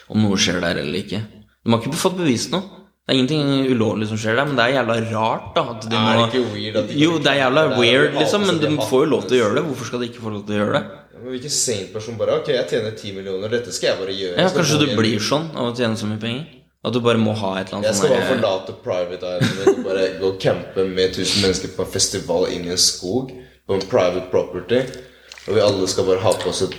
Om 0.09 0.23
noe 0.25 0.37
skjer 0.41 0.61
der 0.65 0.81
eller 0.83 0.99
ikke. 1.03 1.21
De 1.65 1.71
har 1.73 1.81
ikke 1.85 2.01
fått 2.01 2.17
bevist 2.19 2.51
noe. 2.53 2.63
Det 3.05 3.13
er 3.13 3.19
ingenting 3.21 3.69
ulovlig 3.69 4.09
som 4.09 4.17
skjer 4.17 4.39
der, 4.39 4.47
men 4.49 4.57
det 4.57 4.65
er 4.65 4.79
jævla 4.79 4.97
rart. 5.13 5.51
da 5.55 5.63
at 5.75 5.83
de 5.85 5.97
Er 5.97 6.17
det 6.17 6.27
ikke 6.33 6.53
weird 6.55 6.77
at 6.81 6.89
de 6.89 6.95
Jo, 7.03 7.19
det 7.19 7.27
er 7.35 7.39
jævla 7.45 7.63
Det 7.69 7.73
er- 7.77 7.81
weird, 7.81 8.15
liksom, 8.17 8.47
men 8.47 8.59
de 8.61 8.69
får 8.81 9.05
jo 9.05 9.11
lov 9.13 9.23
til 9.29 9.37
å 9.37 9.41
gjøre 9.45 9.55
det. 9.59 9.65
Hvorfor 9.69 9.85
skal 9.91 10.01
de 10.01 10.09
ikke 10.09 10.23
få 10.25 10.33
lov 10.33 10.47
til 10.47 10.55
å 10.55 10.59
gjøre 10.65 10.73
det? 10.73 10.83
Ja, 10.85 11.19
Men 11.21 11.33
Hvilken 11.33 11.51
sane 11.51 11.87
person 11.93 12.17
bare 12.17 12.41
Ok, 12.41 12.49
jeg 12.49 12.69
tjener 12.69 12.91
10 12.97 13.13
millioner, 13.15 13.49
dette 13.49 13.73
skal 13.73 13.89
jeg 13.91 13.99
bare 13.99 14.15
gjøre. 14.17 14.37
Ja, 14.39 14.49
Kanskje 14.49 14.79
du 14.81 14.97
blir 14.97 15.19
sånn 15.21 15.51
av 15.55 15.73
å 15.73 15.77
tjene 15.77 15.97
så 15.97 16.07
mye 16.09 16.21
penger? 16.21 16.47
At 16.85 16.93
du 16.93 17.01
bare 17.01 17.17
må 17.21 17.33
ha 17.41 17.55
et 17.61 17.71
eller 17.71 17.79
annet 17.79 17.89
Jeg 17.89 17.97
skal 17.97 18.13
bare 18.13 18.29
forlate 18.29 18.75
private 18.85 19.31
island 19.41 19.79
og 19.79 19.87
bare 19.87 20.09
gå 20.21 20.29
og 20.35 20.41
campe 20.43 20.85
med 20.85 21.15
1000 21.15 21.47
mennesker 21.47 21.73
på 21.77 21.87
en 21.87 21.93
festival 21.95 22.49
inn 22.53 22.67
i 22.69 22.75
en 22.75 22.81
skog. 22.81 23.33
På 23.65 23.79
en 23.79 23.87
private 23.89 24.27
property. 24.33 24.83
Og 25.49 25.57
vi 25.57 25.63
alle 25.65 25.89
skal 25.89 26.05
bare 26.11 26.21
ha 26.25 26.35
på 26.43 26.53
oss 26.53 26.61
et 26.67 26.77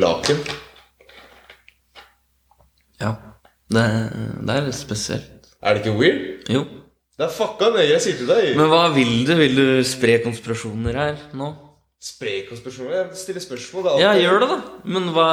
laken. 0.00 0.40
Ja. 3.02 3.12
Det, 3.68 3.84
det 4.48 4.54
er 4.56 4.66
litt 4.70 4.78
spesielt. 4.78 5.50
Er 5.60 5.76
det 5.76 5.84
ikke 5.84 5.98
weird? 6.00 6.24
Jo. 6.48 6.64
Det 7.18 7.26
er 7.26 7.32
fucka 7.34 7.68
nøye, 7.74 7.88
jeg 7.90 8.02
sier 8.04 8.18
til 8.20 8.28
deg. 8.30 8.52
Men 8.56 8.70
hva 8.70 8.84
vil 8.94 9.10
du? 9.26 9.32
Vil 9.40 9.56
du 9.58 9.66
spre 9.86 10.20
konspirasjoner 10.24 10.96
her 11.02 11.16
nå? 11.36 11.50
Spre 12.00 12.44
konspirasjoner? 12.46 12.94
Jeg 13.00 13.18
stiller 13.18 13.42
spørsmål. 13.42 13.84
Det 13.88 13.94
er 13.96 14.04
Ja, 14.04 14.12
gjør 14.22 14.44
det, 14.44 14.48
da. 14.52 14.58
Men 14.94 15.08
hva 15.16 15.28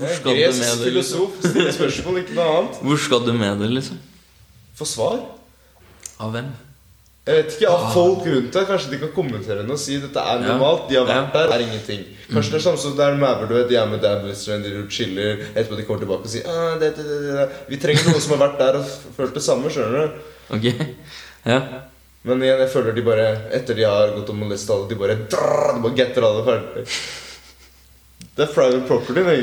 Hvor 0.00 0.16
skal 0.16 0.32
du 0.32 0.40
med 0.40 0.56
det? 0.56 0.56
Liksom? 0.56 0.86
filosof. 0.86 1.36
Stiller 1.44 1.76
spørsmål, 1.76 2.18
ikke 2.22 2.38
noe 2.38 2.56
annet. 2.56 2.80
Hvor 2.88 3.04
skal 3.04 3.22
du 3.26 3.32
med 3.36 3.62
det, 3.62 3.70
liksom? 3.76 4.00
Få 4.80 4.88
svar. 4.88 5.20
Av 6.20 6.32
hvem? 6.34 6.48
Jeg 7.28 7.36
vet 7.36 7.52
ikke, 7.54 7.68
Av 7.68 7.90
folk 7.92 8.24
rundt 8.24 8.54
deg. 8.56 8.64
Kanskje 8.70 8.94
de 8.94 9.00
kan 9.02 9.12
kommentere 9.14 9.66
noe 9.66 9.76
og 9.76 9.82
si 9.82 9.98
dette 10.00 10.24
er 10.32 10.40
normalt. 10.40 10.88
De 10.88 10.96
har 10.96 11.06
vært 11.08 11.36
der, 11.36 11.52
er 11.52 11.64
ingenting. 11.66 12.06
Kanskje 12.30 12.54
det 12.54 12.58
er 12.60 12.64
samme 12.64 12.80
som 12.80 12.96
det 12.96 13.06
er 13.06 13.44
du 13.44 13.54
vet, 13.54 13.68
de 13.68 13.76
er 13.76 13.90
med 13.90 14.06
Blister, 14.24 14.64
de 14.64 14.82
chiller, 14.88 15.44
etterpå 15.52 15.76
de 15.76 15.84
kommer 15.84 16.02
tilbake 16.04 16.28
og 16.28 16.32
sier 16.32 16.48
ah, 16.48 16.74
det, 16.80 16.94
det, 16.96 17.04
det, 17.04 17.36
det. 17.36 17.46
Vi 17.68 17.78
trenger 17.82 18.08
noen 18.08 18.24
som 18.24 18.36
har 18.36 18.42
vært 18.46 18.58
der 18.62 18.80
og 18.80 19.14
følt 19.18 19.36
det 19.36 19.44
samme. 19.44 19.70
skjønner 19.70 20.06
du? 20.06 20.28
Ok. 20.56 20.68
Ja. 21.44 21.60
Men 22.28 22.42
igjen, 22.44 22.60
jeg 22.60 22.68
føler 22.68 22.92
de 22.92 23.00
bare 23.00 23.28
Etter 23.56 23.78
de 23.78 23.86
har 23.88 24.10
gått 24.12 24.28
og 24.28 24.36
molestet 24.36 24.74
alle, 24.74 24.90
de 24.90 24.98
bare 25.00 25.14
drrr, 25.32 25.70
De 25.78 25.84
bare 25.86 25.96
getter 25.96 26.26
alle 26.26 26.42
ferdig. 26.44 26.82
Det 28.36 28.44
er 28.44 28.52
private 28.54 28.82
property. 28.88 29.24
Nei. 29.24 29.38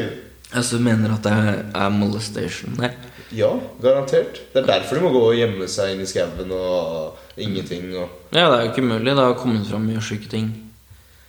Altså, 0.53 0.77
du 0.77 0.83
mener 0.85 1.11
at 1.11 1.25
det 1.25 1.31
er, 1.33 1.57
er 1.75 1.89
molestation 1.91 2.77
der? 2.79 2.93
Ja, 3.35 3.49
garantert. 3.83 4.39
Det 4.53 4.61
er 4.61 4.69
derfor 4.69 4.95
de 4.95 5.03
må 5.03 5.11
gå 5.11 5.23
og 5.33 5.35
gjemme 5.35 5.67
seg 5.67 5.91
inn 5.91 6.05
i 6.05 6.07
skauen 6.07 6.53
og 6.55 7.17
ingenting. 7.35 7.89
Og 7.99 8.07
Ja, 8.31 8.47
det 8.47 8.55
er 8.55 8.63
jo 8.65 8.71
ikke 8.71 8.87
mulig. 8.87 9.11
Det 9.11 9.25
har 9.25 9.35
kommet 9.41 9.67
fram 9.67 9.83
mye 9.89 10.03
syke 10.03 10.31
ting 10.31 10.53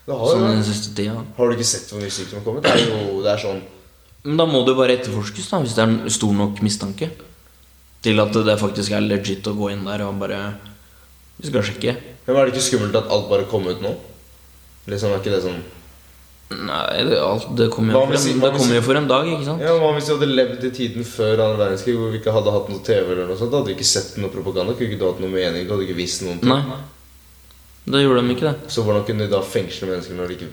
det 0.09 0.17
har, 0.17 0.31
sånn 0.33 0.47
den 0.49 0.63
siste 0.65 0.95
tida. 0.97 1.21
har 1.37 1.51
du 1.51 1.55
ikke 1.59 1.69
sett 1.69 1.91
hvor 1.93 2.01
mye 2.01 2.13
sykt 2.13 2.31
som 2.33 2.39
har 2.39 2.45
kommet? 2.47 2.65
Det 2.65 2.73
er 2.73 2.87
jo 2.89 3.19
det 3.21 3.33
er 3.35 3.43
sånn 3.43 3.59
Men 4.25 4.39
da 4.41 4.47
må 4.49 4.63
det 4.65 4.73
jo 4.73 4.79
bare 4.79 4.95
etterforskes, 4.97 5.51
da, 5.51 5.61
hvis 5.61 5.75
det 5.77 5.83
er 5.85 5.91
en 5.93 6.13
stor 6.13 6.33
nok 6.35 6.63
mistanke. 6.65 7.11
Til 8.03 8.23
at 8.23 8.39
det 8.47 8.55
faktisk 8.61 8.95
er 8.95 9.05
legit 9.05 9.47
å 9.51 9.55
gå 9.59 9.69
inn 9.75 9.85
der 9.85 10.07
og 10.07 10.17
bare 10.23 10.39
Vi 11.39 11.51
skal 11.51 11.67
sjekke. 11.67 11.95
Men 12.27 12.37
er 12.37 12.49
det 12.49 12.55
ikke 12.55 12.67
skummelt 12.71 12.97
at 12.99 13.11
alt 13.13 13.29
bare 13.29 13.47
kom 13.51 13.69
ut 13.69 13.83
nå? 13.85 13.93
Liksom, 14.89 15.13
er 15.13 15.21
ikke 15.21 15.35
det 15.35 15.43
sånn 15.45 15.61
Nei, 16.49 17.02
det, 17.05 17.19
alt, 17.21 17.45
det 17.57 17.67
kommer 17.71 17.93
jo, 17.93 17.99
Hva 17.99 18.07
for 18.07 18.12
hvis- 18.14 18.26
en- 18.33 18.40
det 18.40 18.52
hvis- 18.55 18.71
jo 18.75 18.81
for 18.83 18.97
en 18.97 19.07
dag, 19.09 19.26
ikke 19.26 19.45
sant? 19.45 19.61
Ja, 19.61 19.73
Hva 19.76 19.93
hvis 19.95 20.07
vi 20.09 20.14
hadde 20.17 20.28
levd 20.35 20.64
i 20.64 20.71
tiden 20.71 21.05
før 21.05 21.35
annen 21.45 21.59
verdenskrig, 21.61 21.95
hvor 21.99 22.11
vi 22.11 22.19
ikke 22.23 22.33
hadde 22.33 22.50
hatt 22.55 22.69
noe 22.71 22.78
TV 22.83 23.11
eller 23.12 23.26
noe 23.26 23.37
sånt? 23.37 23.50
Da 23.50 23.59
hadde 23.59 23.69
vi 23.69 23.75
ikke 23.75 23.85
sett 23.85 24.17
noe 24.17 24.31
propaganda, 24.31 24.73
kunne 24.73 24.88
ikke 24.88 24.99
du 24.99 25.07
hatt 25.12 25.21
noe 25.21 25.28
mening, 25.28 25.69
hadde 25.69 25.85
ikke 25.87 25.97
visst 25.97 26.23
noen 26.23 26.40
ting. 26.40 26.49
Nei. 26.49 26.62
Da 27.88 27.99
gjorde 27.99 28.23
de 28.26 28.35
ikke 28.35 28.49
det. 28.49 28.69
Så 28.69 28.83
hvordan 28.83 29.05
kunne 29.05 29.19
de 29.19 29.28
da 29.28 29.40
fengsle 29.40 29.88
mennesker 29.88 30.14
når 30.17 30.28
de 30.28 30.35
ikke 30.37 30.49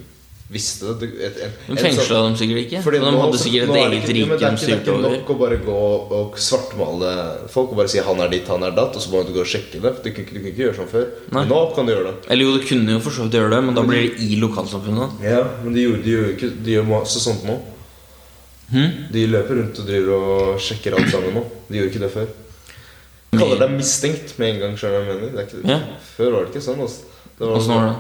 visste 0.51 0.91
det? 0.99 1.07
Et, 1.25 1.37
en, 1.41 1.53
De 1.75 1.81
fengsla 1.81 2.03
sånn- 2.05 2.27
dem 2.29 2.35
sikkert 2.37 2.59
ikke. 2.65 2.81
Fordi 2.85 2.99
men 3.01 3.07
de 3.09 3.17
nå- 3.17 3.21
hadde 3.25 3.39
sikkert 3.41 3.69
et 3.69 3.75
eget 3.75 3.91
rike 3.91 4.13
de 4.13 4.21
ikke- 4.21 4.37
Det 4.37 4.69
er 4.69 4.77
ikke 4.77 5.01
nok 5.01 5.29
å 5.33 5.37
bare 5.39 5.57
gå 5.57 5.77
og 6.19 6.35
svartmale 6.37 7.49
folk 7.49 7.71
og 7.71 7.77
bare 7.77 7.87
si 7.89 7.99
'han 7.99 8.19
er 8.21 8.27
ditt, 8.29 8.47
han 8.47 8.63
er 8.63 8.71
datt', 8.71 8.95
og 8.95 9.01
så 9.01 9.09
må 9.09 9.25
du 9.25 9.33
gå 9.33 9.39
og 9.41 9.47
sjekke 9.47 9.81
det. 9.81 10.03
Du 10.03 10.11
kunne, 10.11 10.27
ikke- 10.45 10.55
gjøre 10.57 10.75
sånn 10.75 10.87
før. 10.87 11.07
Nå 11.31 11.75
kan 11.75 11.85
du 11.85 11.93
gjøre 11.93 12.03
det. 12.05 12.15
Eller 12.29 12.45
jo, 12.45 12.57
du 12.57 12.63
kunne 12.65 12.91
jo 12.91 12.99
for 12.99 13.09
så 13.09 13.23
vidt 13.23 13.33
gjøre 13.33 13.49
det, 13.49 13.63
men 13.63 13.73
da 13.75 13.81
blir 13.81 14.09
det 14.09 14.19
i 14.19 14.35
lokalsamfunnet. 14.39 15.21
Ja, 15.23 15.43
Men 15.63 15.73
de 15.73 15.79
gjør, 15.87 16.03
de 16.03 16.09
gjør 16.11 16.37
ikke 16.37 16.63
De 16.63 16.71
gjør 16.71 16.85
masse 16.87 17.19
sånt 17.19 17.43
nå. 17.43 17.59
Hmm? 18.71 18.91
De 19.11 19.27
løper 19.27 19.55
rundt 19.61 19.79
og 19.79 19.85
driver 19.85 20.11
og 20.13 20.59
sjekker 20.59 20.93
alt 20.97 21.11
sammen 21.11 21.33
nå. 21.33 21.43
De 21.69 21.77
gjorde 21.77 21.91
ikke 21.91 21.99
det 21.99 22.11
før. 22.11 22.27
De 23.31 23.37
kaller 23.37 23.59
deg 23.59 23.69
mistenkt 23.77 24.37
med 24.39 24.55
en 24.55 24.59
gang. 24.61 24.77
Selv 24.77 24.93
jeg 24.93 25.05
mener? 25.05 25.31
Det 25.31 25.39
er 25.39 25.45
ikke, 25.59 25.67
Ja. 25.69 25.79
Før 26.17 26.31
var 26.31 26.45
det 26.45 26.53
ikke 26.53 26.63
sånn. 26.63 26.79
Altså. 26.79 27.01
Det 27.37 27.47
var 27.47 27.59
det 27.59 27.67
var 27.67 27.95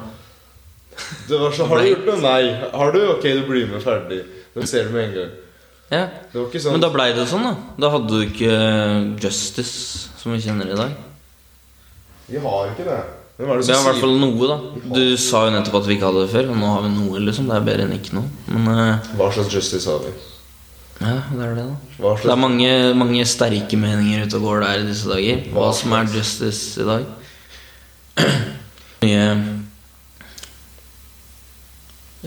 det? 0.95 1.27
Det 1.29 1.39
var 1.39 1.51
så, 1.51 1.65
Har 1.69 1.81
du 1.81 1.89
gjort 1.89 2.05
noe? 2.09 2.21
Nei. 2.23 2.69
Har 2.73 2.91
du? 2.95 3.01
Ok, 3.15 3.23
du 3.23 3.43
blir 3.49 3.67
med 3.71 3.83
ferdig. 3.83 4.21
Den 4.55 4.67
ser 4.69 4.87
du 4.87 4.95
med 4.95 5.09
en 5.09 5.17
gang. 5.17 5.33
Ja. 5.91 6.05
Det 6.31 6.39
var 6.39 6.47
ikke 6.49 6.61
sånn 6.63 6.73
Men 6.77 6.81
da 6.81 6.89
blei 6.93 7.11
det 7.13 7.27
sånn, 7.29 7.43
da. 7.45 7.53
Da 7.83 7.91
hadde 7.93 8.09
du 8.09 8.23
ikke 8.25 8.55
Justice, 9.21 10.07
som 10.17 10.33
vi 10.33 10.41
kjenner 10.41 10.71
i 10.71 10.79
dag. 10.79 10.95
Vi 12.25 12.41
har 12.41 12.71
ikke 12.71 12.87
det. 12.87 13.01
Hvem 13.35 13.51
er 13.51 13.59
det 13.59 13.65
som 13.67 13.75
har 13.75 13.81
i 13.81 13.85
hvert 13.89 13.97
sier 13.99 14.05
fall 14.05 14.15
noe, 14.21 14.47
da. 14.47 14.57
Du 14.95 15.03
sa 15.19 15.41
jo 15.45 15.51
nettopp 15.53 15.81
at 15.81 15.89
vi 15.89 15.97
ikke 15.97 16.07
hadde 16.07 16.23
det 16.23 16.31
før, 16.31 16.47
og 16.53 16.61
nå 16.61 16.71
har 16.71 16.85
vi 16.87 16.93
noe, 16.93 17.19
liksom. 17.27 17.51
Det 17.51 17.57
er 17.57 17.67
bedre 17.67 17.85
enn 17.85 17.97
ikke 17.97 18.15
noe. 18.15 18.31
Men 18.47 18.71
eh, 18.71 19.11
Hva 19.19 19.27
slags 19.35 19.53
justice 19.53 19.91
har 19.91 20.01
vi? 20.05 20.13
ja, 20.95 21.17
det 21.27 21.43
er 21.43 21.57
det, 21.57 21.65
da. 21.67 21.95
Hva 21.99 22.13
Det 22.21 22.31
er 22.31 22.39
mange, 22.39 22.69
mange 22.95 23.25
sterke 23.27 23.77
meninger 23.77 24.23
ute 24.25 24.39
og 24.39 24.47
går 24.47 24.63
der 24.63 24.85
i 24.85 24.87
disse 24.87 25.11
dager. 25.11 25.43
Hva 25.51 25.67
som 25.75 25.93
er 25.99 26.09
justice 26.15 26.81
i 26.81 26.87
dag. 26.87 27.05
Mye 29.03 29.27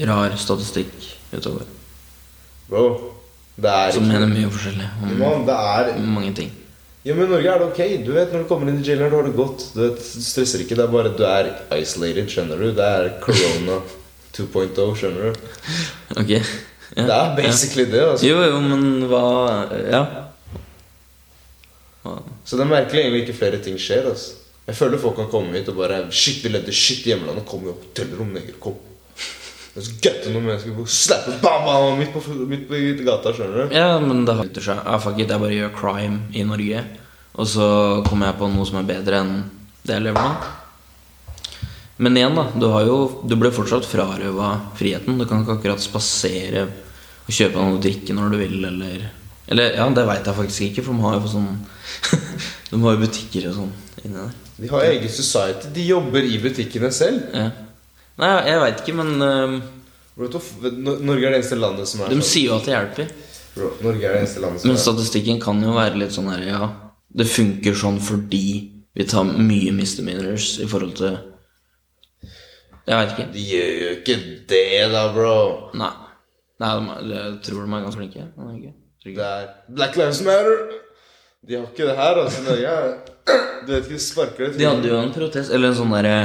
rar 0.06 0.36
statistikk 0.38 0.92
utover. 1.32 1.64
Bro, 2.68 2.84
det 3.58 3.70
er 3.72 3.92
Som 3.96 4.06
mener 4.08 4.28
mye 4.30 4.50
forskjellig 4.52 4.88
om 5.02 5.18
Man, 5.18 5.46
det 5.48 5.54
er 5.56 5.92
mange 6.04 6.32
ting. 6.36 6.50
Ja, 7.06 7.14
men 7.14 7.26
i 7.26 7.30
Norge 7.32 7.48
er 7.48 7.58
det 7.62 7.66
ok. 7.70 7.80
Du 8.04 8.10
vet 8.12 8.32
Når 8.34 8.42
du 8.42 8.48
kommer 8.50 8.68
inn 8.68 8.80
i 8.82 8.84
jailer 8.84 9.08
Du 9.10 9.16
har 9.16 9.24
det 9.24 9.36
godt. 9.38 9.62
Du 9.74 9.80
vet, 9.86 10.00
stresser 10.02 10.60
ikke. 10.60 10.76
Det 10.76 10.84
er 10.84 10.92
bare 10.92 11.12
du 11.16 11.22
er 11.24 11.48
isolated, 11.78 12.28
skjønner 12.28 12.58
du. 12.60 12.72
Det 12.76 12.84
er 12.84 13.08
corona 13.24 13.78
2.0, 14.38 14.96
skjønner 14.98 15.30
du. 15.32 15.46
Ok. 16.20 16.32
Ja. 16.96 17.04
Det 17.04 17.14
er 17.14 17.32
basically 17.36 17.84
det. 17.90 18.02
altså 18.12 18.26
Jo, 18.28 18.42
jo, 18.44 18.60
men 18.60 19.06
hva 19.08 19.22
Ja. 19.88 20.02
Hva? 22.04 22.18
Så 22.44 22.56
det 22.58 22.64
er 22.66 22.70
merkelig 22.70 23.02
egentlig 23.04 23.22
ikke 23.26 23.38
flere 23.40 23.58
ting 23.64 23.78
skjer. 23.80 24.10
altså 24.10 24.36
Jeg 24.68 24.76
føler 24.76 25.00
folk 25.00 25.16
kan 25.16 25.30
komme 25.32 25.56
hit 25.56 25.68
og 25.72 25.76
bare 25.80 26.02
Shit, 26.12 26.42
vi 26.44 26.52
levde 26.52 26.72
shit 26.74 27.06
i 27.06 27.12
hjemlandet. 27.14 27.46
Kom 27.48 27.64
i 27.66 27.72
hotellrom, 27.72 28.34
neger. 28.36 28.58
Kom. 28.60 28.76
Og 29.78 29.84
så 29.86 29.94
gøtte 30.02 30.32
noen 30.34 30.48
mennesker 30.48 30.74
på 30.74 30.84
slappe 30.90 31.36
bam, 31.38 31.62
bam, 31.62 32.00
midt 32.00 32.10
på, 32.10 32.22
midt 32.50 32.64
på 32.66 33.04
gata, 33.06 33.30
skjønner 33.34 33.68
du. 33.68 33.76
Ja, 33.76 34.00
men 34.02 34.24
det 34.26 34.34
har 34.34 34.48
seg. 34.58 34.80
Ah, 34.82 34.98
fuck 35.02 35.20
it, 35.22 35.30
jeg 35.30 35.38
bare 35.38 35.54
gjør 35.54 35.76
crime 35.76 36.24
i 36.34 36.42
Norge. 36.46 36.82
Og 37.38 37.46
så 37.46 37.68
kommer 38.08 38.32
jeg 38.32 38.40
på 38.40 38.48
noe 38.50 38.66
som 38.66 38.80
er 38.80 38.88
bedre 38.88 39.20
enn 39.22 39.36
det 39.86 39.94
jeg 39.94 40.04
lever 40.08 40.26
nå. 40.26 41.68
Men 42.02 42.18
igjen, 42.18 42.34
da. 42.34 42.44
Du, 42.58 42.66
har 42.74 42.88
jo, 42.88 42.98
du 43.22 43.36
blir 43.38 43.54
fortsatt 43.54 43.86
frarøva 43.86 44.50
friheten. 44.78 45.18
Du 45.18 45.26
kan 45.30 45.44
ikke 45.44 45.60
akkurat 45.60 45.82
spasere 45.82 46.66
og 47.28 47.30
kjøpe 47.34 47.62
noe 47.62 47.78
å 47.78 47.82
drikke 47.82 48.16
når 48.16 48.34
du 48.34 48.38
vil, 48.42 48.58
eller 48.72 49.06
Eller 49.48 49.78
ja, 49.78 49.86
det 49.94 50.04
veit 50.04 50.26
jeg 50.26 50.36
faktisk 50.36 50.62
ikke, 50.66 50.82
for 50.84 50.92
de 50.92 51.06
har 51.06 51.14
jo 51.16 51.30
sånn 51.32 51.48
De 52.70 52.80
har 52.82 52.96
jo 52.96 53.00
butikker 53.00 53.46
og 53.48 53.54
sånn 53.62 53.70
inni 54.02 54.18
der. 54.18 54.34
De 54.58 54.68
har 54.74 54.90
eget 54.90 55.14
society. 55.14 55.70
De 55.72 55.86
jobber 55.86 56.26
i 56.26 56.36
butikkene 56.42 56.90
selv. 56.92 57.30
Ja. 57.32 57.48
Nei, 58.18 58.30
jeg 58.48 58.60
veit 58.64 58.80
ikke, 58.82 58.94
men 58.98 59.18
Nor- 59.18 61.02
Norge 61.06 61.26
er 61.28 61.30
det 61.36 61.38
eneste 61.38 61.58
landet 61.60 61.86
som 61.86 62.00
er 62.02 62.08
de 62.10 62.16
sånn. 62.18 62.26
sier 62.26 62.48
jo 62.50 62.56
at 62.56 62.64
det 62.66 62.72
hjelper. 62.74 63.12
Bro, 63.54 63.68
Norge 63.84 64.02
er 64.08 64.12
det 64.16 64.22
eneste 64.24 64.40
landet 64.42 64.60
som 64.62 64.70
Men 64.72 64.80
statistikken 64.82 65.38
kan 65.42 65.62
jo 65.62 65.74
være 65.76 65.98
litt 66.00 66.14
sånn 66.14 66.28
her, 66.32 66.42
ja 66.46 66.68
Det 67.14 67.26
funker 67.30 67.74
sånn 67.78 68.00
fordi 68.02 68.42
vi 68.98 69.04
tar 69.06 69.24
mye 69.24 69.70
misdemeanors 69.76 70.58
i 70.62 70.66
forhold 70.66 70.96
til 70.98 71.18
Jeg 72.88 72.96
veit 72.98 73.12
ikke. 73.14 73.26
De 73.34 73.44
gjør 73.44 73.72
jo 73.82 73.88
ikke 73.98 74.16
det, 74.48 74.90
da, 74.92 75.02
bro. 75.12 75.32
Nei. 75.76 75.90
Nei, 76.58 76.70
de 76.74 77.14
jeg 77.14 77.34
tror 77.46 77.60
de 77.62 77.76
er 77.76 77.82
ganske 77.84 78.00
flinke. 78.00 78.26
Ikke. 78.56 78.72
Det 79.04 79.26
er 79.28 79.48
Black 79.76 79.96
Lives 80.00 80.22
Matter. 80.26 80.62
De 81.46 81.54
har 81.58 81.66
ikke 81.68 81.86
det 81.86 81.96
her, 82.00 82.18
altså. 82.24 82.42
Norge 82.48 82.72
er 82.74 82.88
Du 83.68 83.72
vet 83.74 83.84
ikke, 83.84 83.92
de 83.94 84.00
sparker 84.02 84.46
det 84.48 84.58
De 84.58 84.64
hadde 84.66 84.88
jo 84.88 84.96
en 85.02 85.12
protest, 85.12 85.52
eller 85.52 85.68
en 85.70 85.76
sånn 85.78 85.92
derre 85.92 86.16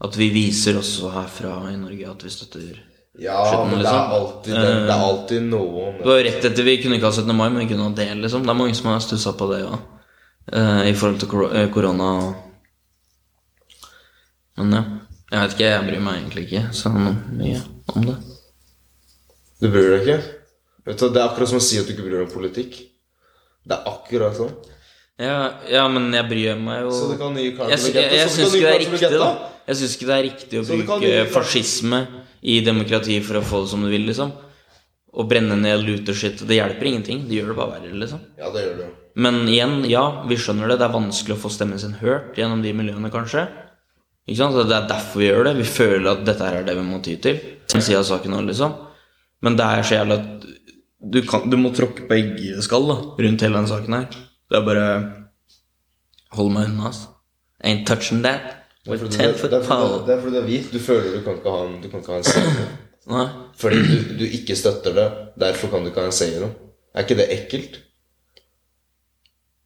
At 0.00 0.16
vi 0.16 0.30
viser 0.32 0.78
også 0.80 1.10
herfra 1.12 1.56
i 1.72 1.76
Norge 1.76 2.06
at 2.08 2.22
vi 2.24 2.30
støtter 2.32 2.78
Ja, 3.20 3.36
Skjønner, 3.44 3.66
men 3.68 3.78
det 3.78 3.84
liksom. 3.84 3.98
er 4.00 4.14
alltid, 4.16 4.54
det, 4.54 4.68
det 4.86 4.94
er 4.94 5.02
alltid 5.04 5.42
noe 5.50 5.82
om 5.90 5.96
Det 5.98 6.06
var 6.08 6.22
rett 6.24 6.44
etter 6.48 6.64
vi 6.64 6.76
kunne 6.80 6.96
ikke 6.96 7.10
ha 7.10 7.16
17. 7.20 7.34
mai, 7.36 7.48
men 7.50 7.58
vi 7.64 7.66
kunne 7.74 7.88
ha 7.88 7.92
det, 7.98 8.06
liksom. 8.22 8.46
Det 8.46 8.52
er 8.54 8.60
mange 8.62 8.76
som 8.78 8.88
har 8.92 9.02
stussa 9.04 9.32
på 9.36 9.48
det, 9.52 9.58
ja. 9.64 9.78
Eh, 10.52 10.88
I 10.88 10.94
forhold 10.96 11.18
til 11.20 11.28
kor- 11.28 11.52
eh, 11.54 11.68
korona 11.74 12.08
Men 14.56 14.72
ja. 14.78 14.82
Jeg 15.30 15.40
vet 15.44 15.52
ikke, 15.54 15.68
jeg 15.70 15.84
bryr 15.86 16.00
meg 16.02 16.16
egentlig 16.18 16.42
ikke 16.48 16.62
så 16.74 16.90
mye 16.90 17.60
om 17.94 18.06
det. 18.08 18.16
Du 19.60 19.68
bryr 19.70 19.92
deg 19.92 20.00
ikke? 20.08 20.16
Vet 20.88 20.98
du, 20.98 21.06
Det 21.12 21.20
er 21.20 21.28
akkurat 21.28 21.48
som 21.52 21.60
å 21.60 21.62
si 21.62 21.78
at 21.78 21.86
du 21.86 21.92
ikke 21.94 22.06
bryr 22.08 22.16
deg 22.18 22.26
om 22.26 22.32
politikk. 22.34 22.80
Det 23.68 23.76
er 23.76 23.86
akkurat 23.92 24.34
sånn. 24.40 24.50
Ja, 25.20 25.36
ja, 25.68 25.84
men 25.92 26.08
jeg 26.16 26.24
bryr 26.30 26.56
meg 26.58 26.86
jo 26.86 26.90
Så 26.96 27.10
du 27.12 27.18
kan 27.20 27.34
nye 27.36 27.50
Carl 27.52 27.68
Carter 27.68 27.84
Jeg, 27.84 27.94
jeg, 27.94 28.04
jeg, 28.08 28.20
jeg 28.22 28.30
syns 28.32 28.54
ikke 28.56 28.64
det 28.64 28.70
er 28.72 28.84
riktig, 28.86 29.18
da. 29.20 29.26
Jeg 29.70 29.78
syns 29.78 29.92
ikke 29.94 30.08
det 30.08 30.14
er 30.16 30.24
riktig 30.26 30.58
å 30.58 30.64
bruke 30.66 31.10
fascisme 31.30 32.00
i 32.42 32.56
demokratiet 32.66 33.22
for 33.22 33.38
å 33.38 33.44
få 33.46 33.62
det 33.62 33.70
som 33.70 33.84
du 33.84 33.90
vil, 33.92 34.08
liksom. 34.08 34.32
Å 35.10 35.26
brenne 35.30 35.54
ned 35.58 35.84
looter-shit. 35.86 36.42
Det 36.46 36.58
hjelper 36.58 36.88
ingenting. 36.90 37.22
Det 37.28 37.38
gjør 37.38 37.52
det 37.52 37.56
bare 37.60 37.76
verre, 37.76 37.90
liksom. 38.02 38.24
Ja, 38.40 38.50
det 38.54 38.64
gjør 38.64 38.76
det. 38.80 38.88
Men 39.20 39.40
igjen, 39.50 39.80
ja, 39.90 40.04
vi 40.26 40.38
skjønner 40.38 40.70
det. 40.70 40.80
Det 40.80 40.86
er 40.88 40.94
vanskelig 40.96 41.36
å 41.36 41.42
få 41.44 41.50
stemmen 41.54 41.78
sin 41.82 41.94
hørt 42.00 42.38
gjennom 42.38 42.62
de 42.64 42.74
miljøene, 42.74 43.10
kanskje. 43.14 43.46
Ikke 44.26 44.40
sant? 44.42 44.58
Så 44.58 44.66
Det 44.66 44.76
er 44.76 44.90
derfor 44.90 45.22
vi 45.22 45.30
gjør 45.30 45.48
det. 45.50 45.56
Vi 45.60 45.70
føler 45.70 46.10
at 46.12 46.26
dette 46.26 46.46
her 46.46 46.60
er 46.60 46.66
det 46.66 46.76
vi 46.78 46.86
må 46.86 47.02
ty 47.02 47.16
til. 47.22 47.40
Siden 47.70 48.00
av 48.00 48.06
saken 48.10 48.38
også, 48.38 48.50
liksom. 48.50 48.76
Men 49.46 49.58
det 49.58 49.66
er 49.66 49.86
så 49.86 49.98
jævlig 50.00 50.18
at 50.18 50.48
du, 51.00 51.22
kan, 51.26 51.46
du 51.50 51.56
må 51.56 51.70
tråkke 51.74 52.06
på 52.10 52.18
eggeskall 52.18 52.90
da, 52.90 52.98
rundt 53.24 53.46
hele 53.46 53.62
den 53.62 53.70
saken 53.70 53.96
her. 53.96 54.08
Det 54.50 54.58
er 54.58 54.66
bare 54.66 54.88
Hold 56.38 56.52
meg 56.54 56.68
unna, 56.68 56.92
ass. 56.92 57.08
Ain't 57.66 57.88
touching 57.88 58.20
that. 58.22 58.59
With 58.88 59.02
det 59.10 59.26
er 59.26 59.34
fordi 59.36 60.32
du- 60.32 60.38
er 60.40 60.46
hvit. 60.46 60.70
Du 60.72 60.78
føler 60.78 61.18
du 61.18 61.22
kan 61.24 61.34
ikke 61.36 61.50
ha 61.52 61.64
en, 61.66 61.74
du 61.82 61.88
kan 61.92 62.00
ikke 62.00 62.12
ha 62.12 62.16
en 62.16 62.24
seier. 62.24 62.68
Nei. 63.10 63.26
Fordi 63.60 63.76
du, 63.84 64.14
du 64.20 64.24
ikke 64.24 64.56
støtter 64.56 64.94
det. 64.96 65.06
Derfor 65.40 65.68
kan 65.74 65.84
du 65.84 65.90
ikke 65.90 66.00
ha 66.00 66.06
en 66.08 66.16
seier. 66.16 66.46
Er 66.94 67.04
ikke 67.04 67.16
det 67.18 67.26
ekkelt? 67.34 67.76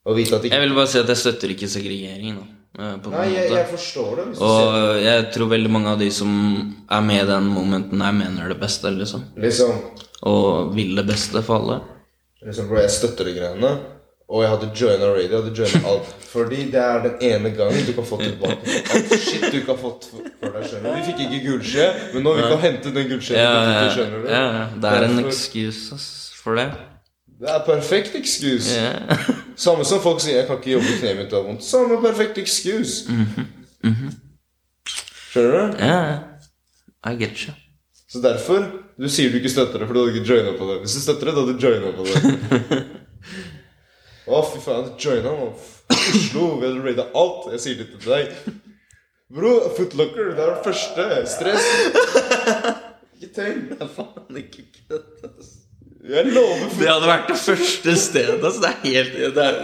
Å 0.05 0.15
vite 0.17 0.37
at 0.37 0.45
ikke 0.45 0.59
Jeg 0.59 0.67
vil 0.67 0.75
bare 0.77 0.91
si 0.91 0.99
at 1.01 1.09
jeg 1.15 1.21
støtter 1.23 1.55
ikke 1.55 1.69
segregeringen. 1.71 2.37
da. 2.43 2.85
eh, 2.85 2.97
på 3.05 3.11
Nei, 3.15 3.29
jeg, 3.33 3.51
jeg 3.55 3.69
forstår 3.71 4.17
det. 4.19 4.27
Og 4.43 5.01
jeg 5.05 5.29
tror 5.33 5.49
veldig 5.55 5.71
mange 5.71 5.95
av 5.95 5.99
de 6.03 6.11
som 6.13 6.35
er 6.91 7.01
med 7.07 7.23
i 7.23 7.29
den 7.31 7.47
momenten, 7.55 8.03
jeg 8.05 8.19
mener 8.19 8.49
det 8.53 8.59
beste, 8.61 8.91
liksom. 8.99 9.25
Liksom, 9.41 9.79
Og 10.27 10.75
vil 10.75 10.95
det 10.99 11.07
beste 11.07 11.43
for 11.47 11.61
alle. 11.63 11.81
liksom 12.45 12.69
bro, 12.69 12.77
jeg 12.83 12.91
støtter 12.91 13.25
de 13.31 13.39
greiene. 13.39 13.73
Og 14.29 14.41
jeg 14.43 14.51
hadde 14.51 14.71
joina 14.81 15.11
radio. 15.13 15.23
Jeg 15.23 15.43
hadde 15.43 15.53
joina 15.59 15.89
alt. 15.93 16.15
Fordi 16.31 16.63
det 16.73 16.81
er 16.81 17.03
den 17.05 17.27
ene 17.29 17.51
gangen 17.55 17.87
du 17.87 17.93
kan 17.93 18.07
få 18.09 18.17
tilbake 18.23 18.79
alt 18.95 19.13
shit 19.21 19.45
du 19.53 19.59
ikke 19.61 19.75
har 19.75 19.81
fått 19.83 20.09
for 20.11 20.55
deg. 20.55 20.65
skjønner 20.71 20.89
du 20.89 20.97
Vi 20.97 21.05
fikk 21.11 21.21
ikke 21.27 21.41
gullskje, 21.45 21.87
men 22.15 22.27
nå 22.27 22.33
vi 22.39 22.49
kan 22.49 22.63
hente 22.65 22.95
den 22.95 23.09
gullskjeen. 23.13 23.39
Ja, 23.39 23.53
ja, 23.53 23.85
ja, 24.01 24.43
ja. 24.59 24.67
Det 24.81 24.95
er 24.97 25.07
en 25.11 25.23
excuse 25.27 26.01
for 26.41 26.59
det. 26.59 26.71
Det 27.41 27.51
er 27.51 27.61
perfekt 27.67 28.15
excuse. 28.17 28.73
Yeah. 28.73 29.27
Samme 29.65 29.85
som 29.85 30.01
folk 30.03 30.21
sier 30.23 30.37
'jeg 30.39 30.47
kan 30.47 30.57
ikke 30.57 30.71
jobbe, 30.71 30.87
kneet 31.01 31.17
mitt 31.19 31.33
har 31.33 31.43
vondt'. 31.45 31.63
Samme 31.63 32.01
perfekt 32.03 32.39
excuse. 32.39 33.05
Skjønner 35.33 35.71
du? 35.71 35.85
ja. 35.85 36.19
I 37.07 37.17
get 37.21 37.37
you. 37.47 37.55
Så 38.09 38.21
derfor 38.23 38.65
Du 39.01 39.09
sier 39.09 39.31
du 39.31 39.37
ikke 39.37 39.51
støtter 39.51 39.79
det, 39.79 39.87
for 39.89 39.95
du 39.95 40.05
hadde 40.05 40.15
ikke 40.15 40.35
joina 40.35 40.53
på 40.59 40.69
det. 40.69 40.81
Hvis 40.81 40.93
du 40.95 41.01
støtter 41.01 41.27
det, 41.27 41.35
da 41.35 41.41
hadde 41.41 41.55
du 41.59 41.67
joina 41.67 41.91
på 41.97 42.05
det. 42.07 42.85
Å, 44.25 44.39
fy 44.49 44.61
faen, 44.65 44.87
joina, 45.01 45.33
nå. 45.37 45.51
Oslo, 45.93 46.45
vi 46.61 46.69
hadde 46.69 46.85
raida 46.85 47.05
alt. 47.21 47.51
Jeg 47.53 47.61
sier 47.65 47.81
det 47.83 47.91
til 47.93 48.07
deg. 48.09 48.55
Bro, 49.35 49.51
footlocker, 49.77 50.31
det 50.37 50.45
er 50.45 50.53
det 50.55 50.63
første. 50.65 51.05
Stress. 51.29 51.67
Ikke 53.19 53.29
tenk. 53.37 53.69
Det 53.75 53.79
er 53.85 53.91
faen 53.99 54.41
ikke 54.41 54.65
kødd, 54.79 55.29
ass. 55.29 55.53
Jeg 56.05 56.29
lover 56.35 56.73
Det 56.77 56.89
hadde 56.91 57.09
vært 57.09 57.31
det 57.33 57.37
første 57.41 57.95
stedet, 57.97 58.41
altså. 58.45 58.61
Det 58.61 58.71
er 58.71 58.81
helt 58.85 59.15
Det, 59.37 59.45
er, 59.45 59.55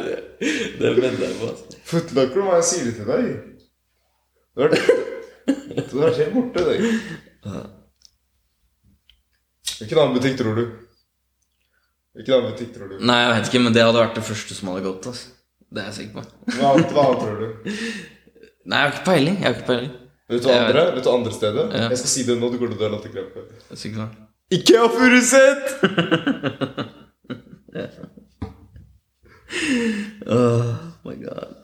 det 0.81 0.93
venter 0.97 1.25
jeg 1.27 1.35
på. 1.41 1.51
Altså. 1.53 1.81
Footlocker, 1.91 2.45
hva 2.47 2.61
jeg 2.61 2.69
sier 2.71 2.87
det 2.89 2.95
til 3.01 3.11
deg. 3.11 3.25
Du 4.57 4.65
har 4.65 4.77
Du 5.91 5.97
er 6.05 6.17
helt 6.21 6.37
borte, 6.37 6.65
deg. 6.69 6.79
Hvilken 9.81 9.99
annen 10.01 10.17
butikk 10.17 10.37
tror 10.41 10.57
du? 10.61 10.65
Hvilken 12.17 12.35
annen 12.35 12.51
butikk 12.51 12.73
tror 12.75 12.91
du? 12.91 12.97
Nei, 13.07 13.19
jeg 13.23 13.35
vet 13.37 13.51
ikke, 13.51 13.63
men 13.63 13.75
det 13.77 13.83
hadde 13.87 14.01
vært 14.03 14.17
det 14.19 14.25
første 14.27 14.57
som 14.57 14.71
hadde 14.73 14.83
gått. 14.87 15.07
Altså. 15.13 15.27
Det 15.71 15.83
er 15.83 15.87
jeg 15.91 15.97
sikker 16.01 16.15
på. 16.17 16.23
Hva 16.57 16.71
annet, 16.75 16.95
hva 16.97 17.05
annet 17.07 17.21
tror 17.23 17.37
du? 17.39 17.47
Nei, 18.71 18.81
jeg 18.81 18.87
har 18.87 18.95
ikke 18.97 19.07
peiling. 19.07 19.37
Jeg 19.39 19.47
har 19.47 19.55
ikke 19.59 19.69
peiling. 19.69 19.93
Vet 20.31 20.43
du 20.43 20.49
hva 20.51 20.57
andre? 20.65 20.83
Vet 20.97 21.07
du 21.07 21.11
andre 21.13 21.33
stedet? 21.35 21.65
Ja. 21.75 21.85
Jeg 21.93 22.01
skal 22.03 22.13
si 22.15 22.25
det 22.27 22.37
nå, 22.41 22.51
du 22.51 22.59
går 22.59 22.73
til 22.73 22.79
å 22.79 22.83
dø 22.83 22.91
latterkrampe. 22.97 23.45
Jeg 23.55 23.77
er 23.77 23.83
sikker 23.85 23.99
på. 24.03 24.07
Ikea 24.59 24.85
Furuset! 24.97 25.65
Oh 30.31 30.77
my 31.03 31.17
god. 31.25 31.57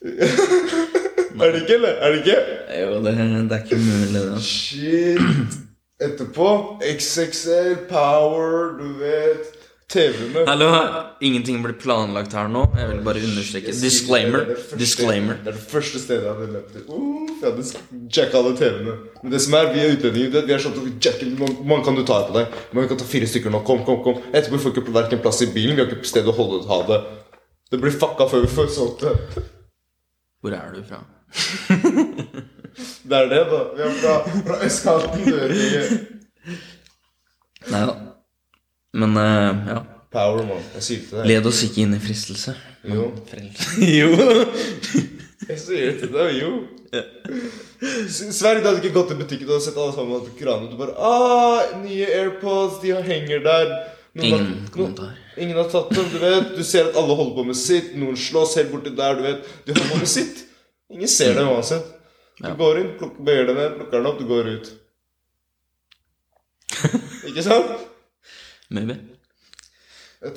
Er 1.40 1.52
det 1.52 1.60
ikke, 1.62 1.74
eller? 1.74 1.88
Er 1.88 2.12
det 2.12 2.18
ikke? 2.18 2.36
Jo, 2.80 2.94
det, 3.04 3.12
det 3.50 3.56
er 3.56 3.64
ikke 3.64 3.76
mulig, 3.76 4.22
det. 4.30 4.42
Shit. 4.42 5.58
Etterpå 6.00 6.48
XXL, 6.80 7.76
Power, 7.90 8.78
du 8.80 8.88
vet 9.02 9.59
TV-ene. 9.90 10.44
Hallo, 10.46 10.66
ingenting 11.20 11.62
blir 11.64 11.74
planlagt 11.82 12.34
her 12.38 12.46
nå. 12.48 12.62
Jeg 12.78 12.88
vil 12.92 13.00
bare 13.06 13.22
understreke. 13.26 13.72
Disclaimer. 13.74 14.44
Det 14.44 14.44
er 14.44 14.54
det 14.54 14.62
første- 14.62 14.78
Disclaimer. 14.78 15.34
Det 15.44 15.48
er 15.50 15.56
det 15.56 15.66
første 15.72 15.98
stedet 15.98 16.22
jeg 16.24 16.34
hadde 16.34 16.52
løpt 16.52 16.72
til. 16.72 16.82
Uh, 16.86 17.26
jeg 17.40 17.50
hadde 17.50 17.64
jacka 18.16 18.38
alle 18.38 18.52
TV-ene. 18.60 18.94
Men 19.22 19.32
det 19.32 19.40
som 19.42 19.54
er, 19.58 19.72
vi 19.74 19.80
er 19.82 19.96
utlendinger. 19.96 20.46
Vi 20.46 20.52
er 20.54 20.62
sånn 20.62 20.76
at 20.78 21.38
man 21.40 21.56
Hvor 21.66 21.84
kan 21.84 21.96
du 21.98 22.04
ta 22.06 22.20
på 22.28 22.36
deg? 22.38 22.46
Men 22.72 22.82
vi 22.84 22.88
kan 22.92 22.98
ta 23.02 23.04
fire 23.04 23.26
stykker 23.26 23.50
nå. 23.50 23.64
Kom, 23.66 23.82
kom, 23.84 23.98
kom. 24.04 24.22
Etterpå 24.32 24.60
får 24.62 24.74
vi 24.74 24.80
ikke 24.80 24.94
hverken 24.94 25.22
plass 25.24 25.42
i 25.42 25.50
bilen. 25.50 25.74
Vi 25.76 25.82
har 25.82 25.90
ikke 25.90 26.06
sted 26.06 26.28
å 26.30 26.36
holde 26.38 26.62
ut 26.62 26.68
ha 26.70 26.82
det. 26.86 27.00
Det 27.70 27.80
blir 27.82 27.90
fucka 27.90 28.28
før 28.30 28.46
vi 28.46 28.52
får 28.54 28.70
solgt 28.76 29.02
det. 29.02 29.42
Hvor 30.40 30.54
er 30.54 30.70
du 30.74 30.82
fra? 30.86 31.02
Det 33.10 33.16
er 33.18 33.26
det, 33.28 33.40
da. 33.50 33.58
Vi 33.74 33.82
er 33.82 33.90
fra, 33.98 34.14
fra 34.46 34.56
østkanten. 34.64 36.06
Nei 37.70 37.82
da. 37.90 38.09
Men 38.92 39.16
uh, 39.16 39.68
ja. 39.70 39.78
Power, 40.10 40.42
mann. 40.48 40.62
Jeg 40.74 40.82
sier 40.82 41.02
til 41.06 41.20
deg. 41.20 41.26
Led 41.30 41.46
oss 41.46 41.60
ikke 41.68 41.84
inn 41.84 41.94
i 41.94 42.00
fristelse. 42.02 42.56
Jo. 42.90 43.10
Jo. 44.00 44.10
Jeg 45.50 45.58
sier 45.62 45.94
til 46.00 46.10
deg, 46.14 46.32
jo. 46.40 46.50
Ja. 46.90 47.02
Sverre, 48.10 48.60
du 48.60 48.66
hadde 48.66 48.80
ikke 48.82 48.92
gått 48.96 49.12
til 49.12 49.18
butikken 49.20 49.48
og 49.54 49.62
sett 49.62 49.78
alle 49.78 49.94
sammen 49.94 50.24
på 50.26 50.34
kranen. 50.40 50.66
Du 50.72 50.76
bare 50.80 50.96
ah, 50.98 51.70
Nye 51.84 52.08
AirPods, 52.18 52.80
de 52.82 52.92
henger 53.06 53.44
der. 53.46 53.70
Noen 54.18 54.26
Ingen 54.26 54.46
har, 54.50 54.70
kommentar. 54.74 55.12
ingen 55.38 55.56
har 55.60 55.68
tatt 55.70 55.92
dem, 55.94 56.08
du 56.10 56.18
vet. 56.18 56.50
Du 56.58 56.64
ser 56.66 56.88
at 56.90 56.98
alle 56.98 57.14
holder 57.14 57.36
på 57.38 57.44
med 57.52 57.58
sitt. 57.58 57.92
Noen 57.98 58.18
slåss 58.18 58.56
helt 58.58 58.72
borti 58.74 58.90
der, 58.98 59.14
du 59.20 59.22
vet. 59.28 59.46
De 59.68 59.76
holder 59.76 59.92
på 59.94 60.00
med 60.02 60.10
sitt. 60.10 60.42
Ingen 60.90 61.12
ser 61.14 61.38
det 61.38 61.46
uansett. 61.46 61.86
Du 62.40 62.48
Ja. 62.48 62.54
går 62.58 62.80
inn, 62.82 62.90
plukker, 62.98 63.22
bøyer 63.22 63.46
deg 63.52 63.56
ned, 63.60 63.74
plukker 63.78 63.98
den 64.00 64.10
opp, 64.10 64.18
du 64.18 64.26
går 64.26 64.50
ut. 64.56 64.70
Ikke 67.30 67.42
sant? 67.46 67.72
Maybe. 68.70 68.94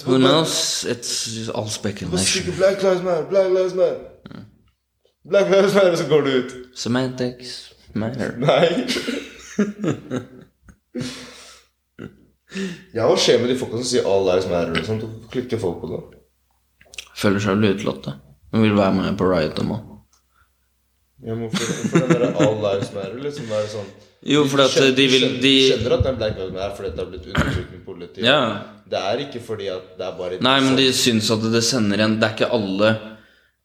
Who 0.06 0.17
knows? 0.17 0.86
It's 0.86 1.50
all 1.50 1.63
Bare 1.63 1.72
speculation. 1.72 2.56
Black 2.58 2.82
Lives 2.82 3.02
Matter, 3.04 3.26
Black 3.26 3.50
Lives 3.52 3.74
Matter. 3.74 4.00
Black 5.26 5.50
Lives 5.50 5.76
Matter, 5.76 5.96
så 5.96 6.08
går 6.08 6.22
du 6.22 6.30
ut. 6.30 6.54
Semantics 6.76 7.74
matter. 7.93 8.34
Nei. 8.38 8.88
ja, 12.93 13.06
hva 13.06 13.17
skjer 13.19 13.39
med 13.41 13.50
de 13.52 13.58
folka 13.60 13.78
som 13.80 13.88
sier 13.91 14.08
all 14.10 14.26
lives 14.28 14.48
matter 14.50 14.84
sånt? 14.88 15.04
Hvorfor 15.06 15.30
klikker 15.36 15.62
folk 15.62 15.82
på 15.84 15.91
det? 15.91 16.02
Føler 17.19 17.43
seg 17.43 17.63
utelatt. 17.63 18.10
De 18.54 18.63
vil 18.63 18.78
være 18.78 18.96
med 18.98 19.19
på 19.19 19.28
Riot 19.30 19.60
og 19.62 19.76
òg. 19.78 19.91
Ja, 21.24 21.36
hvorfor 21.39 21.63
for 21.91 22.08
den 22.08 22.10
der 22.24 22.34
all 22.34 22.58
lives 22.63 22.89
matter, 22.96 23.19
liksom, 23.22 23.46
det 23.52 23.62
er 23.62 23.69
sånn 23.76 23.91
Jo, 24.24 24.46
for 24.48 24.64
at 24.64 24.76
de 24.96 25.06
vil 25.12 25.26
de, 25.44 25.54
skjønner 25.68 25.98
at 25.98 26.06
den 26.08 26.20
Black 26.20 26.38
Lives 26.40 26.54
Matter 26.54 26.70
er 26.70 26.76
fordi 26.78 26.92
det 26.94 27.02
har 27.02 27.10
blitt 27.12 27.26
undertrykt 27.28 27.72
med 27.74 27.84
politiet. 27.86 28.26
Ja. 28.26 28.40
Det 28.94 29.00
er 29.00 29.24
ikke 29.26 29.42
fordi 29.44 29.68
at 29.74 29.94
det 29.98 30.06
er 30.08 30.16
bare 30.20 30.40
Nei, 30.44 30.56
men 30.64 30.78
de 30.80 30.88
syns 30.96 31.32
at 31.34 31.44
det 31.54 31.64
sender 31.66 32.04
en 32.04 32.18
Det 32.20 32.28
er 32.28 32.36
ikke 32.36 32.50
alle 32.54 32.90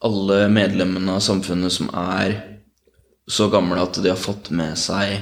Alle 0.07 0.37
medlemmene 0.53 1.16
av 1.18 1.25
samfunnet 1.27 1.75
som 1.75 1.90
er 1.90 2.37
så 3.29 3.49
gamle 3.53 3.83
at 3.83 3.99
de 4.01 4.09
har 4.09 4.16
fått 4.16 4.49
med 4.57 4.79
seg 4.81 5.18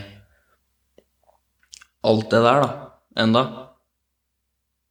alt 2.07 2.29
det 2.31 2.38
der, 2.44 2.61
da. 2.62 2.68
Enda. 3.18 3.42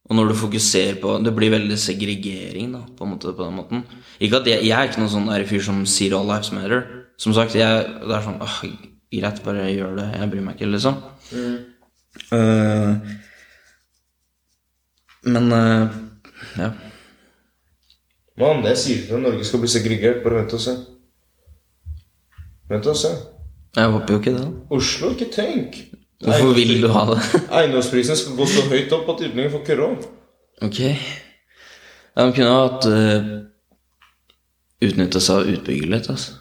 Og 0.04 0.18
når 0.18 0.28
du 0.28 0.34
fokuserer 0.36 0.98
på 1.00 1.14
Det 1.24 1.32
blir 1.34 1.54
veldig 1.54 1.78
segregering, 1.80 2.74
da, 2.74 2.82
på 2.98 3.08
måte 3.08 3.32
på 3.32 3.46
den 3.46 3.56
måten. 3.56 3.86
Ikke 4.20 4.42
at 4.42 4.50
jeg, 4.50 4.66
jeg 4.68 4.76
er 4.76 4.90
ikke 4.90 5.00
noen 5.00 5.14
sånn 5.14 5.46
fyr 5.48 5.64
som 5.64 5.80
sier 5.88 6.18
all 6.18 6.28
lives 6.28 6.52
matter. 6.52 6.84
Som 7.16 7.32
sagt, 7.32 7.56
jeg, 7.56 7.88
det 8.04 8.12
er 8.12 8.26
sånn 8.26 8.42
åh, 8.44 8.60
Greit, 9.12 9.38
bare 9.44 9.68
gjør 9.70 9.94
det. 10.00 10.08
Jeg 10.16 10.30
bryr 10.32 10.44
meg 10.44 10.58
ikke, 10.58 10.68
liksom. 10.72 10.98
Eh, 12.32 13.14
men 15.26 15.52
uh, 15.52 15.94
ja. 16.58 16.70
Mann, 18.36 18.64
jeg 18.66 18.78
sier 18.80 19.04
du 19.06 19.14
når 19.14 19.22
Norge 19.30 19.46
skal 19.48 19.62
bli 19.62 19.70
segregert. 19.70 20.22
Bare 20.24 20.42
vent 20.42 20.56
og 20.58 20.62
se. 20.62 20.74
Vent 22.70 22.90
og 22.90 22.98
se. 22.98 23.12
Jeg 23.76 23.92
håper 23.92 24.14
jo 24.14 24.20
ikke 24.20 24.34
det. 24.36 24.48
Oslo, 24.72 25.12
ikke 25.14 25.30
tenk. 25.32 25.78
Hvorfor 26.24 26.54
vil 26.56 26.82
du 26.82 26.88
ha 26.94 27.04
det? 27.12 27.20
Eiendomsprisen 27.60 28.16
skal 28.16 28.38
gå 28.38 28.48
så 28.48 28.64
høyt 28.70 28.92
opp 28.96 29.10
at 29.12 29.22
utlendinger 29.26 29.52
får 29.52 29.64
ikke 29.64 29.78
råd. 29.82 30.06
Ok. 30.64 30.80
Ja, 32.16 32.24
de 32.24 32.32
kunne 32.32 32.52
ha 32.52 32.62
hatt 32.64 32.88
uh, 32.88 33.34
Utnytta 34.86 35.20
seg 35.24 35.40
av 35.40 35.50
utbyggelighet 35.54 35.92
litt, 35.92 36.10
altså. 36.12 36.36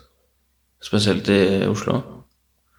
Spesielt 0.84 1.30
i 1.32 1.64
Oslo. 1.68 2.02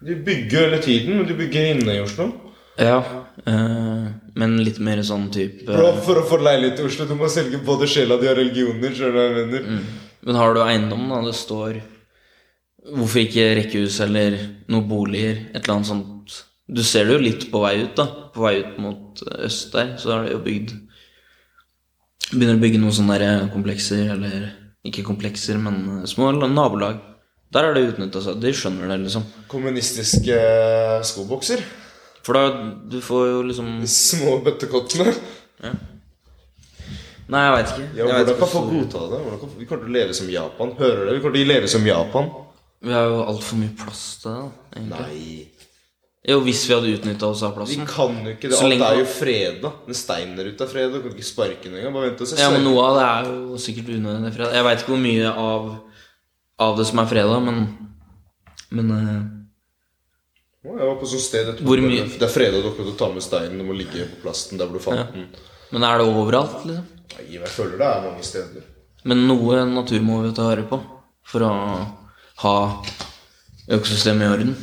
De 0.05 0.15
bygger 0.15 0.67
hele 0.67 0.81
tiden, 0.83 1.17
men 1.17 1.25
du 1.25 1.33
bygger 1.37 1.71
inne 1.73 1.95
i 1.97 2.03
Oslo. 2.03 2.29
Ja, 2.77 2.99
Øh, 3.47 4.07
men 4.35 4.55
litt 4.65 4.79
mer 4.83 4.99
sånn 5.05 5.27
type 5.31 5.67
for, 5.69 5.99
for 6.03 6.19
å 6.19 6.25
få 6.27 6.39
leilighet 6.41 6.81
i 6.81 6.87
Oslo, 6.87 7.05
du 7.05 7.13
må 7.19 7.29
selge 7.31 7.59
både 7.63 7.87
sjela 7.89 8.17
di 8.19 8.27
og 8.27 8.39
religioner. 8.39 8.95
Du 8.97 9.05
hva? 9.13 9.77
Men 10.27 10.39
har 10.39 10.55
du 10.55 10.63
eiendom, 10.65 11.05
da? 11.11 11.21
Det 11.27 11.35
står 11.37 11.77
Hvorfor 12.87 13.19
ikke 13.19 13.45
rekkehus 13.59 13.97
eller 14.03 14.37
noen 14.71 14.85
boliger? 14.87 15.41
Et 15.51 15.59
eller 15.59 15.73
annet 15.75 15.89
sånt. 15.89 16.35
Du 16.71 16.79
ser 16.87 17.07
det 17.07 17.17
jo 17.17 17.23
litt 17.23 17.45
på 17.51 17.59
vei 17.59 17.73
ut, 17.81 17.97
da. 17.99 18.05
På 18.31 18.45
vei 18.45 18.61
ut 18.61 18.77
mot 18.79 19.23
øst 19.43 19.75
der, 19.75 19.93
så 19.99 20.13
er 20.15 20.25
det 20.25 20.35
jo 20.37 20.43
bygd 20.45 20.75
Begynner 22.27 22.57
å 22.57 22.63
bygge 22.63 22.79
noen 22.81 22.95
sånne 22.95 23.17
der 23.21 23.45
komplekser, 23.53 24.09
eller 24.15 24.49
ikke 24.87 25.05
komplekser, 25.07 25.59
men 25.63 25.77
eh, 26.01 26.07
små 26.11 26.33
nabolag. 26.41 26.97
Der 27.55 27.63
er 27.69 27.73
det 27.77 27.85
utnytta 27.93 28.21
seg. 28.21 28.39
De 28.43 28.51
skjønner 28.53 28.89
det, 28.91 28.97
liksom. 29.05 29.23
Kommunistiske 29.51 30.39
skobokser. 31.07 31.61
For 32.27 32.35
da 32.35 32.49
du 32.91 32.97
får 32.99 33.27
jo 33.29 33.43
liksom 33.47 33.69
De 33.79 33.87
små 33.87 34.33
bøttekottene. 34.43 35.13
Nei, 37.27 37.39
jeg 37.43 37.53
veit 37.57 37.71
ikke. 37.73 37.85
Ja, 37.97 38.05
hvordan 38.07 38.37
kan 38.39 38.49
folk 38.51 38.69
godta 38.71 39.01
det? 39.11 39.21
Kan, 39.41 39.49
vi 39.59 39.65
kommer 39.67 39.83
til 39.87 39.91
å 39.91 39.95
leve 39.97 40.13
som 40.15 40.29
Japan. 40.31 40.69
Hører 40.79 41.01
du? 41.05 41.13
Vi 41.17 41.21
kommer 41.23 41.35
til 41.39 41.47
å 41.47 41.51
leve 41.53 41.71
som 41.71 41.87
Japan. 41.87 42.29
Vi 42.87 42.93
har 42.93 43.07
jo 43.11 43.21
altfor 43.27 43.59
mye 43.59 43.73
plass 43.79 44.03
til 44.21 44.31
det, 44.35 44.49
egentlig. 44.77 45.07
Nei. 45.07 45.47
Jo, 46.27 46.37
hvis 46.43 46.61
vi 46.67 46.73
hadde 46.75 46.91
utnytta 46.97 47.27
oss 47.31 47.41
av 47.47 47.53
plassen. 47.55 47.83
Vi 47.83 47.87
kan 47.87 48.15
jo 48.23 48.31
ikke 48.35 48.49
det. 48.51 48.55
Så 48.59 48.65
Alt 48.67 48.73
lenge- 48.73 48.87
er 48.91 48.99
jo 48.99 49.05
freda. 49.07 49.71
Den 49.87 49.95
steinen 49.95 50.35
der 50.39 50.49
ute 50.51 50.63
er 50.65 50.71
freda. 50.71 50.91
Du 50.99 51.03
kan 51.07 51.15
ikke 51.15 51.27
sparke 51.27 51.63
den 51.69 51.77
engang. 51.79 51.93
Bare 51.95 52.09
vent 52.09 52.23
og 52.23 52.27
se. 52.27 52.39
Ja, 52.41 52.49
men 52.51 52.63
noe 52.67 52.83
av 52.83 52.97
det 52.99 53.05
er 53.07 53.29
jo 53.31 53.59
sikkert 53.63 53.91
unødvendig 53.95 54.33
fred. 54.35 54.53
Jeg 54.59 54.63
veit 54.67 54.79
ikke 54.83 54.91
hvor 54.91 55.03
mye 55.03 55.31
av 55.31 55.69
av 56.59 56.77
det 56.77 56.85
som 56.89 56.99
er 56.99 57.09
fredag, 57.09 57.41
men 57.45 57.67
Men 58.69 58.91
uh, 58.91 59.23
Jeg 60.67 60.87
var 60.87 60.97
på 60.99 61.07
sånt 61.07 61.23
sted 61.23 61.47
etterpå. 61.47 61.69
Hvor 61.69 61.79
mye- 61.79 62.07
Det 62.19 62.25
er 62.27 62.33
fredag, 62.33 62.63
du 62.63 62.71
kan 62.75 62.97
ta 62.97 63.07
med 63.13 63.23
steinen. 63.23 63.57
Du 63.57 63.63
må 63.63 63.73
ligge 63.77 64.07
på 64.09 64.21
plasten 64.25 64.57
der 64.59 64.67
hvor 64.67 64.79
du 64.79 64.83
fant 64.83 65.13
den. 65.13 65.27
Men 65.71 65.83
er 65.83 65.97
det 65.97 66.07
overalt, 66.07 66.65
liksom? 66.65 66.85
Nei, 67.17 67.25
Jeg 67.37 67.47
føler 67.47 67.77
det 67.77 67.87
er 67.87 68.01
mange 68.03 68.23
steder. 68.23 68.63
Men 69.05 69.27
noe 69.27 69.63
natur 69.65 70.01
må 70.03 70.21
vi 70.25 70.33
ta 70.35 70.43
vare 70.49 70.65
på 70.67 70.81
for 71.23 71.43
å 71.47 71.51
ha 72.43 72.55
økosystemet 73.69 74.23
i 74.27 74.33
orden. 74.33 74.55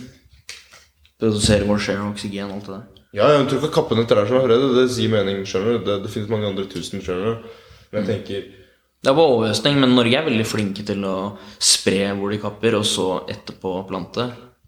Produsere 1.20 1.64
vår 1.64 1.78
share 1.80 2.02
av 2.04 2.12
oksygen 2.12 2.50
og 2.50 2.58
alt 2.58 2.66
det 2.68 2.74
der. 2.74 2.84
Ja, 3.14 3.28
jeg 3.30 3.46
tror 3.48 3.60
ikke 3.62 3.70
kappene 3.72 3.74
kappe 3.74 3.96
ned 4.00 4.08
trær 4.10 4.26
som 4.28 4.36
er 4.40 4.46
fredag. 4.48 4.74
Det 4.74 4.84
sier 4.90 5.08
mening, 5.12 5.44
skjønner 5.46 5.78
du. 5.78 5.84
Det, 5.86 5.96
det 6.02 6.10
finnes 6.12 6.28
mange 6.32 6.50
andre 6.50 6.66
tusen, 6.68 7.00
skjønner 7.04 7.36
du. 7.38 7.48
Men 7.92 8.02
jeg 8.02 8.10
tenker 8.10 8.63
Det 9.04 9.10
er 9.12 9.16
bare 9.18 9.32
overhøstning, 9.34 9.76
men 9.82 9.92
Norge 9.92 10.16
er 10.16 10.24
veldig 10.24 10.46
flinke 10.48 10.84
til 10.88 11.02
å 11.04 11.14
spre 11.60 12.14
hvor 12.16 12.32
de 12.32 12.38
kapper, 12.40 12.78
og 12.78 12.86
så 12.88 13.08
etterpå 13.28 13.74
plante. 13.90 14.24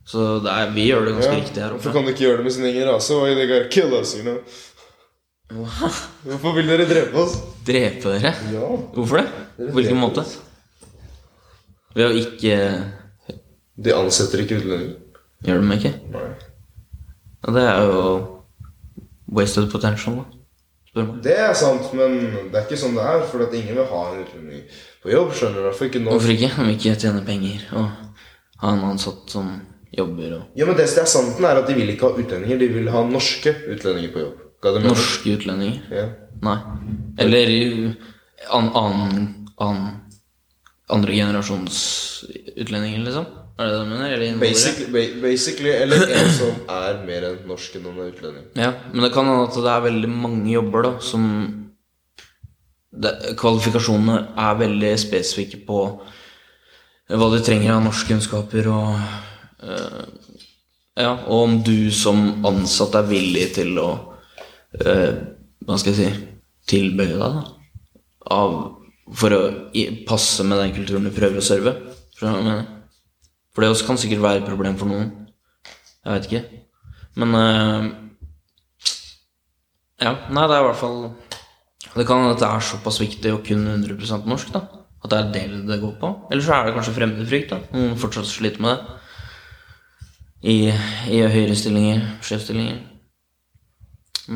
Så 0.07 0.27
det 0.45 0.53
er, 0.53 0.75
vi 0.75 0.85
gjør 0.91 1.09
det 1.09 1.15
ganske 1.17 1.31
ja, 1.33 1.39
riktig 1.41 1.63
her 1.63 1.73
oppe. 1.73 1.81
Hvorfor 1.81 1.97
kan 1.97 2.05
de 2.05 2.13
ikke 2.13 2.27
gjøre 2.27 2.43
det 2.43 2.45
med 2.47 2.55
sin 2.55 2.67
egen 2.69 2.85
rase? 2.91 3.17
Why 3.17 3.33
they 3.39 3.49
gotta 3.49 3.71
kill 3.73 3.97
us, 3.97 4.13
you 4.19 4.27
know? 4.27 4.37
Hvorfor 6.27 6.53
vil 6.59 6.69
dere 6.69 6.85
drepe 6.91 7.23
oss? 7.23 7.39
Drepe 7.65 8.13
dere? 8.13 8.35
Ja. 8.53 8.69
Hvorfor 8.93 9.23
det? 9.23 9.27
På 9.57 9.73
hvilken 9.79 10.01
måte? 10.03 10.27
Ved 11.97 12.11
å 12.11 12.21
ikke 12.21 12.57
De 13.81 13.97
ansetter 13.97 14.45
ikke 14.45 14.61
utlendinger. 14.61 14.95
Gjør 15.49 15.65
de 15.65 15.81
ikke? 15.81 15.95
Nei. 16.13 16.29
Ja, 17.47 17.57
det 17.57 17.67
er 17.71 17.89
jo 17.89 18.05
wasted 19.39 19.71
potential, 19.73 20.21
da. 20.21 20.36
Det 20.97 21.37
er 21.37 21.53
sant, 21.59 21.91
men 21.97 22.19
det 22.51 22.57
er 22.57 22.65
ikke 22.65 22.79
sånn 22.81 22.97
det 22.97 23.05
er. 23.05 23.25
For 23.29 23.45
at 23.45 23.55
ingen 23.57 23.77
vil 23.77 23.89
ha 23.91 24.03
en 24.11 24.23
utlending 24.25 24.63
på 25.03 25.13
jobb. 25.13 25.33
skjønner 25.37 25.61
du? 25.61 25.69
Hvorfor 25.69 25.91
ikke 25.91 26.03
nå? 26.03 26.11
Hvorfor 26.15 26.35
ikke? 26.35 26.51
Om 26.63 26.73
ikke 26.73 26.97
tjene 27.03 27.25
penger 27.27 27.65
og 27.77 27.89
ha 28.63 28.73
en 28.73 28.85
ansatt 28.91 29.33
som 29.37 29.51
jobber 29.97 30.39
og 30.39 30.59
Ja, 30.59 30.67
men 30.69 30.77
det 30.79 30.89
som 30.93 31.03
er 31.05 31.11
sant, 31.11 31.41
er 31.41 31.61
at 31.61 31.69
de 31.69 31.77
vil 31.77 31.93
ikke 31.93 32.09
ha 32.09 32.23
utlendinger. 32.25 32.61
De 32.61 32.69
vil 32.79 32.91
ha 32.93 33.05
norske 33.09 33.53
utlendinger 33.69 34.13
på 34.15 34.25
jobb. 34.25 34.43
Hva 34.63 34.73
det 34.73 34.83
mener? 34.83 34.95
Norske 34.95 35.37
utlendinger? 35.37 35.81
Ja. 35.93 36.07
Nei. 36.47 36.59
Eller 37.25 37.53
an, 38.53 38.71
annen 38.73 39.27
an, 39.63 39.83
andre 40.93 41.17
generasjons 41.17 41.79
utlendinger, 42.57 43.05
liksom? 43.07 43.29
Er 43.57 43.71
det 43.71 43.73
det 43.73 43.79
du 43.81 43.89
mener? 43.89 44.11
Eller 44.13 44.27
innvandrere? 44.27 44.53
Basically, 44.53 44.89
ba- 44.93 45.21
basically, 45.23 45.71
eller 45.73 46.03
en 46.13 46.33
som 46.37 46.59
er 46.77 46.99
mer 47.07 47.25
enn 47.31 47.39
norsk 47.49 47.79
enn 47.79 47.87
er 47.95 48.11
utlending. 48.11 48.49
Ja, 48.61 48.73
men 48.93 49.07
det 49.07 49.13
kan 49.15 49.31
hende 49.31 49.47
at 49.49 49.57
det 49.57 49.71
er 49.73 49.87
veldig 49.87 50.11
mange 50.13 50.51
jobber 50.53 50.85
da 50.91 50.93
som 51.01 51.25
det, 52.97 53.15
Kvalifikasjonene 53.41 54.19
er 54.41 54.61
veldig 54.61 54.93
spesifikke 55.01 55.63
på 55.69 55.81
hva 57.07 57.29
du 57.33 57.39
trenger 57.45 57.77
av 57.77 57.85
norskkunnskaper 57.87 58.69
og 58.73 58.93
eh, 59.63 60.05
Ja, 60.97 61.11
og 61.29 61.43
om 61.45 61.59
du 61.65 61.91
som 61.93 62.45
ansatt 62.49 62.97
er 62.99 63.09
villig 63.11 63.51
til 63.59 63.77
å 63.83 63.89
eh, 64.81 65.13
Hva 65.67 65.77
skal 65.81 65.93
jeg 65.93 65.99
si 66.01 66.25
tilbøye 66.73 67.15
deg, 67.21 67.37
da. 67.37 67.45
Av, 68.37 68.55
for 69.15 69.37
å 69.37 69.43
passe 70.09 70.43
med 70.45 70.59
den 70.59 70.73
kulturen 70.75 71.05
du 71.07 71.13
prøver 71.15 71.39
å 71.39 71.45
serve. 71.47 71.77
For 72.19 72.27
å 72.27 72.33
hva 72.33 72.41
mener? 72.43 72.65
For 73.57 73.65
det 73.65 73.71
også 73.73 73.87
kan 73.89 73.97
sikkert 73.97 74.21
være 74.21 74.43
et 74.43 74.49
problem 74.51 74.75
for 74.77 74.91
noen. 74.91 75.07
Jeg 76.05 76.13
vet 76.13 76.27
ikke. 76.29 76.63
Men 77.17 77.31
eh, 77.41 77.87
Ja, 80.05 80.13
nei, 80.29 80.43
det 80.45 80.59
er 80.59 80.61
i 80.61 80.67
hvert 80.67 80.77
fall 80.77 80.99
Det 81.95 82.05
kan 82.05 82.21
hende 82.21 82.35
at 82.35 82.43
det 82.43 82.51
er 82.51 82.67
såpass 82.69 82.99
viktig 83.01 83.33
å 83.33 83.41
kunne 83.41 83.79
100 83.79 84.29
norsk, 84.29 84.53
da. 84.53 84.61
At 85.01 85.09
det 85.15 85.23
er 85.23 85.33
det 85.33 85.63
det 85.71 85.81
går 85.81 85.97
på. 86.03 86.13
Eller 86.29 86.45
så 86.45 86.53
er 86.59 86.69
det 86.69 86.77
kanskje 86.77 86.95
fremmedfrykt, 86.99 87.55
da. 87.55 87.63
Noen 87.73 87.97
fortsatt 87.97 88.29
sliter 88.29 88.61
med 88.61 88.77
det. 88.77 89.01
I, 90.47 90.57
i 91.17 91.23
høyere 91.25 91.57
stillinger, 91.57 92.05
Sjefstillinger. 92.21 92.83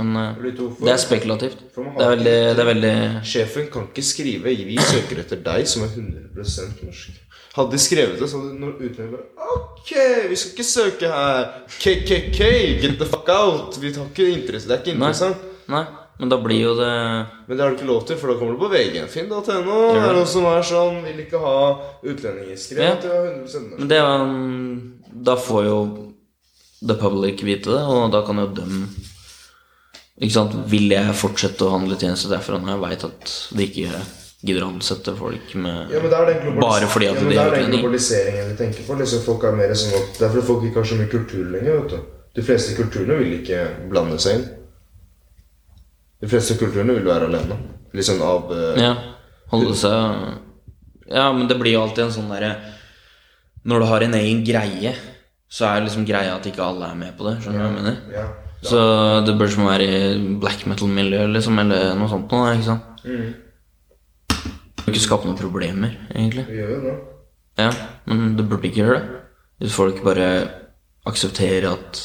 Men 0.01 0.17
eh, 0.17 0.49
det 0.81 0.95
er 0.95 1.03
spekulativt. 1.05 1.61
For 1.75 1.93
Det 1.93 2.07
er 2.07 2.15
veldig, 2.17 2.39
det 2.57 2.65
er 2.65 2.71
veldig 2.73 2.95
Sjefen 3.27 3.69
kan 3.73 3.91
ikke 3.91 4.07
skrive 4.07 4.57
'Vi 4.57 4.79
søker 4.81 5.21
etter 5.21 5.45
deg 5.45 5.69
som 5.69 5.85
er 5.85 5.93
100% 5.93 6.87
norsk'. 6.89 7.20
Hadde 7.57 7.75
de 7.75 7.79
skrevet 7.83 8.19
det, 8.21 8.29
så 8.31 8.39
hadde 8.39 8.59
de 8.61 8.67
utlendinger 8.87 9.17
bare 9.17 9.49
Ok, 9.57 9.91
vi 10.31 10.37
skal 10.39 10.53
ikke 10.55 10.67
søke 10.69 11.09
her. 11.11 11.49
KKK, 11.81 12.39
get 12.83 12.99
the 13.01 13.07
fuck 13.11 13.29
out. 13.29 13.79
Vi 13.83 13.91
har 13.97 14.05
ikke 14.07 14.29
interesse. 14.37 14.69
Det 14.69 14.77
er 14.77 14.83
ikke 14.85 14.95
Nei. 14.99 15.09
interessant. 15.11 15.49
Nei, 15.71 15.81
men 16.21 16.29
da 16.31 16.37
blir 16.39 16.61
jo 16.61 16.75
det 16.79 16.91
Men 17.49 17.57
det 17.57 17.61
har 17.65 17.71
du 17.73 17.77
ikke 17.81 17.89
lov 17.89 18.05
til, 18.07 18.17
for 18.21 18.31
da 18.31 18.37
kommer 18.39 18.55
du 18.55 18.61
på 18.63 18.71
VG. 18.71 19.01
Finn.no. 19.11 19.43
Det 19.43 19.57
Gjør 19.57 19.97
er 19.97 20.07
det? 20.07 20.15
noen 20.21 20.31
som 20.31 20.47
er 20.53 20.63
sånn 20.71 21.01
Vil 21.09 21.25
ikke 21.25 21.41
ha 21.43 21.57
utlendinger. 22.05 22.57
skrevet. 22.57 22.87
Ja. 22.87 22.93
at 22.93 23.05
er 23.05 23.35
100% 23.43 23.79
Men 23.79 23.89
det 23.89 23.99
er 23.99 24.15
en- 24.21 25.03
Da 25.25 25.35
får 25.37 25.65
jo 25.65 25.79
the 26.87 26.95
public 26.95 27.43
vite 27.43 27.65
det, 27.75 27.83
og 27.83 28.11
da 28.13 28.23
kan 28.25 28.37
jo 28.37 28.47
dem 28.47 28.89
Ikke 30.21 30.33
sant, 30.33 30.55
Vil 30.71 30.89
jeg 30.91 31.15
fortsette 31.15 31.67
å 31.67 31.71
handle 31.79 31.97
tjenester 31.97 32.29
derfra 32.31 32.61
når 32.61 32.75
jeg 32.77 32.81
veit 32.87 33.05
at 33.05 33.35
det 33.57 33.71
ikke 33.71 34.03
gidder 34.41 34.65
å 34.65 34.71
ansette 34.73 35.13
folk 35.17 35.53
med 35.61 35.93
Ja, 35.93 36.01
men 36.01 36.13
det 36.13 36.21
den 36.45 36.61
Bare 36.61 36.89
fordi 36.89 37.11
at 37.11 37.19
ja, 37.19 37.25
men 37.25 37.33
de 37.33 37.37
det 37.37 37.43
er 37.43 37.57
den 37.57 37.75
globaliseringen 37.75 38.49
vi 38.53 38.57
tenker 38.57 38.87
på. 38.87 38.97
Liksom 39.01 39.25
folk 39.27 39.45
er 39.45 39.59
mer 39.59 39.75
sånn 39.77 39.99
at 39.99 40.17
Det 40.17 40.25
er 40.27 40.33
fordi 40.33 40.47
folk 40.49 40.65
ikke 40.69 40.81
har 40.81 40.89
så 40.89 40.99
mye 41.01 41.13
kultur 41.13 41.45
lenger. 41.53 41.83
vet 41.83 41.91
du 41.91 42.41
De 42.41 42.47
fleste 42.47 42.77
kulturene 42.79 43.19
vil 43.21 43.37
ikke 43.41 43.61
blande 43.91 44.19
seg 44.23 44.39
inn. 44.39 44.47
De 46.21 46.29
fleste 46.29 46.57
kulturene 46.61 46.97
vil 46.97 47.09
være 47.09 47.29
alene. 47.29 47.59
Liksom 47.97 48.21
av 48.25 48.53
uh, 48.53 48.81
Ja, 48.81 48.95
holde 49.53 49.77
seg 49.77 51.11
Ja, 51.11 51.31
men 51.35 51.49
det 51.51 51.59
blir 51.61 51.75
jo 51.75 51.85
alltid 51.85 52.07
en 52.07 52.15
sånn 52.15 52.31
derre 52.31 52.53
Når 53.67 53.83
du 53.83 53.89
har 53.91 54.05
en 54.07 54.15
egen 54.21 54.45
greie, 54.47 54.95
så 55.51 55.67
er 55.69 55.85
liksom 55.85 56.07
greia 56.09 56.37
at 56.39 56.47
ikke 56.49 56.65
alle 56.65 56.87
er 56.89 56.97
med 56.97 57.17
på 57.19 57.27
det. 57.27 57.41
Skjønner 57.43 57.59
du 57.59 57.65
hva 57.65 57.69
jeg 57.69 57.83
mener? 57.83 58.01
ja. 58.15 58.29
Så 58.61 58.81
det 59.25 59.39
bør 59.41 59.49
som 59.49 59.65
være 59.65 59.85
i 59.89 60.01
black 60.41 60.67
metal-miljø, 60.69 61.23
liksom, 61.33 61.59
eller 61.63 61.95
noe 61.97 62.11
sånt 62.13 62.33
noe, 62.33 62.51
ikke 62.53 62.67
sant? 62.67 63.05
Mm. 63.09 63.31
Det 64.91 64.99
ikke 64.99 65.07
skape 65.09 65.29
noen 65.31 65.39
problemer, 65.41 65.97
egentlig. 66.15 66.47
Vi 66.51 66.59
gjør 66.61 66.71
jo 66.77 66.81
det. 66.87 66.95
Ja, 67.61 67.71
men 68.11 68.37
det 68.39 68.47
burde 68.49 68.69
ikke 68.69 68.83
gjøre 68.85 68.99
det. 69.01 69.21
Hvis 69.61 69.75
folk 69.77 69.99
bare 70.05 70.29
aksepterer 71.07 71.67
at 71.73 72.01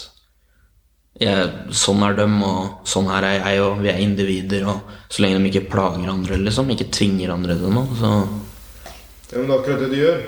jeg, 1.21 1.52
sånn 1.71 2.02
er 2.04 2.15
dem, 2.17 2.34
og 2.43 2.88
sånn 2.91 3.08
her 3.08 3.24
er 3.24 3.38
jeg, 3.39 3.62
og 3.63 3.78
vi 3.80 3.88
er 3.93 4.02
individer, 4.04 4.65
og 4.67 4.82
så 5.08 5.24
lenge 5.24 5.39
de 5.39 5.52
ikke 5.54 5.69
plager 5.71 6.10
andre, 6.12 6.39
liksom, 6.43 6.71
ikke 6.74 6.89
tvinger 6.91 7.32
andre 7.32 7.56
til 7.60 7.71
noe, 7.71 7.88
så 7.95 8.10
Ja, 9.32 9.39
men 9.39 9.48
det 9.48 9.54
er 9.56 9.60
akkurat 9.62 9.80
det 9.86 9.89
de 9.93 10.02
gjør. 10.02 10.19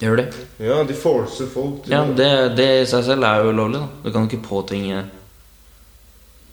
gjør 0.00 0.16
det. 0.16 0.26
Ja, 0.64 0.78
de 0.88 0.94
forcer 0.96 1.46
folk 1.52 1.84
til 1.84 1.92
Ja, 1.92 2.00
det. 2.06 2.16
det, 2.16 2.56
det 2.56 2.68
i 2.82 2.86
seg 2.88 3.04
selv 3.04 3.22
er 3.28 3.42
jo 3.44 3.52
ulovlig, 3.52 3.80
da. 3.84 3.88
Du 4.04 4.10
kan 4.14 4.26
ikke 4.28 4.40
påtvinge 4.48 5.04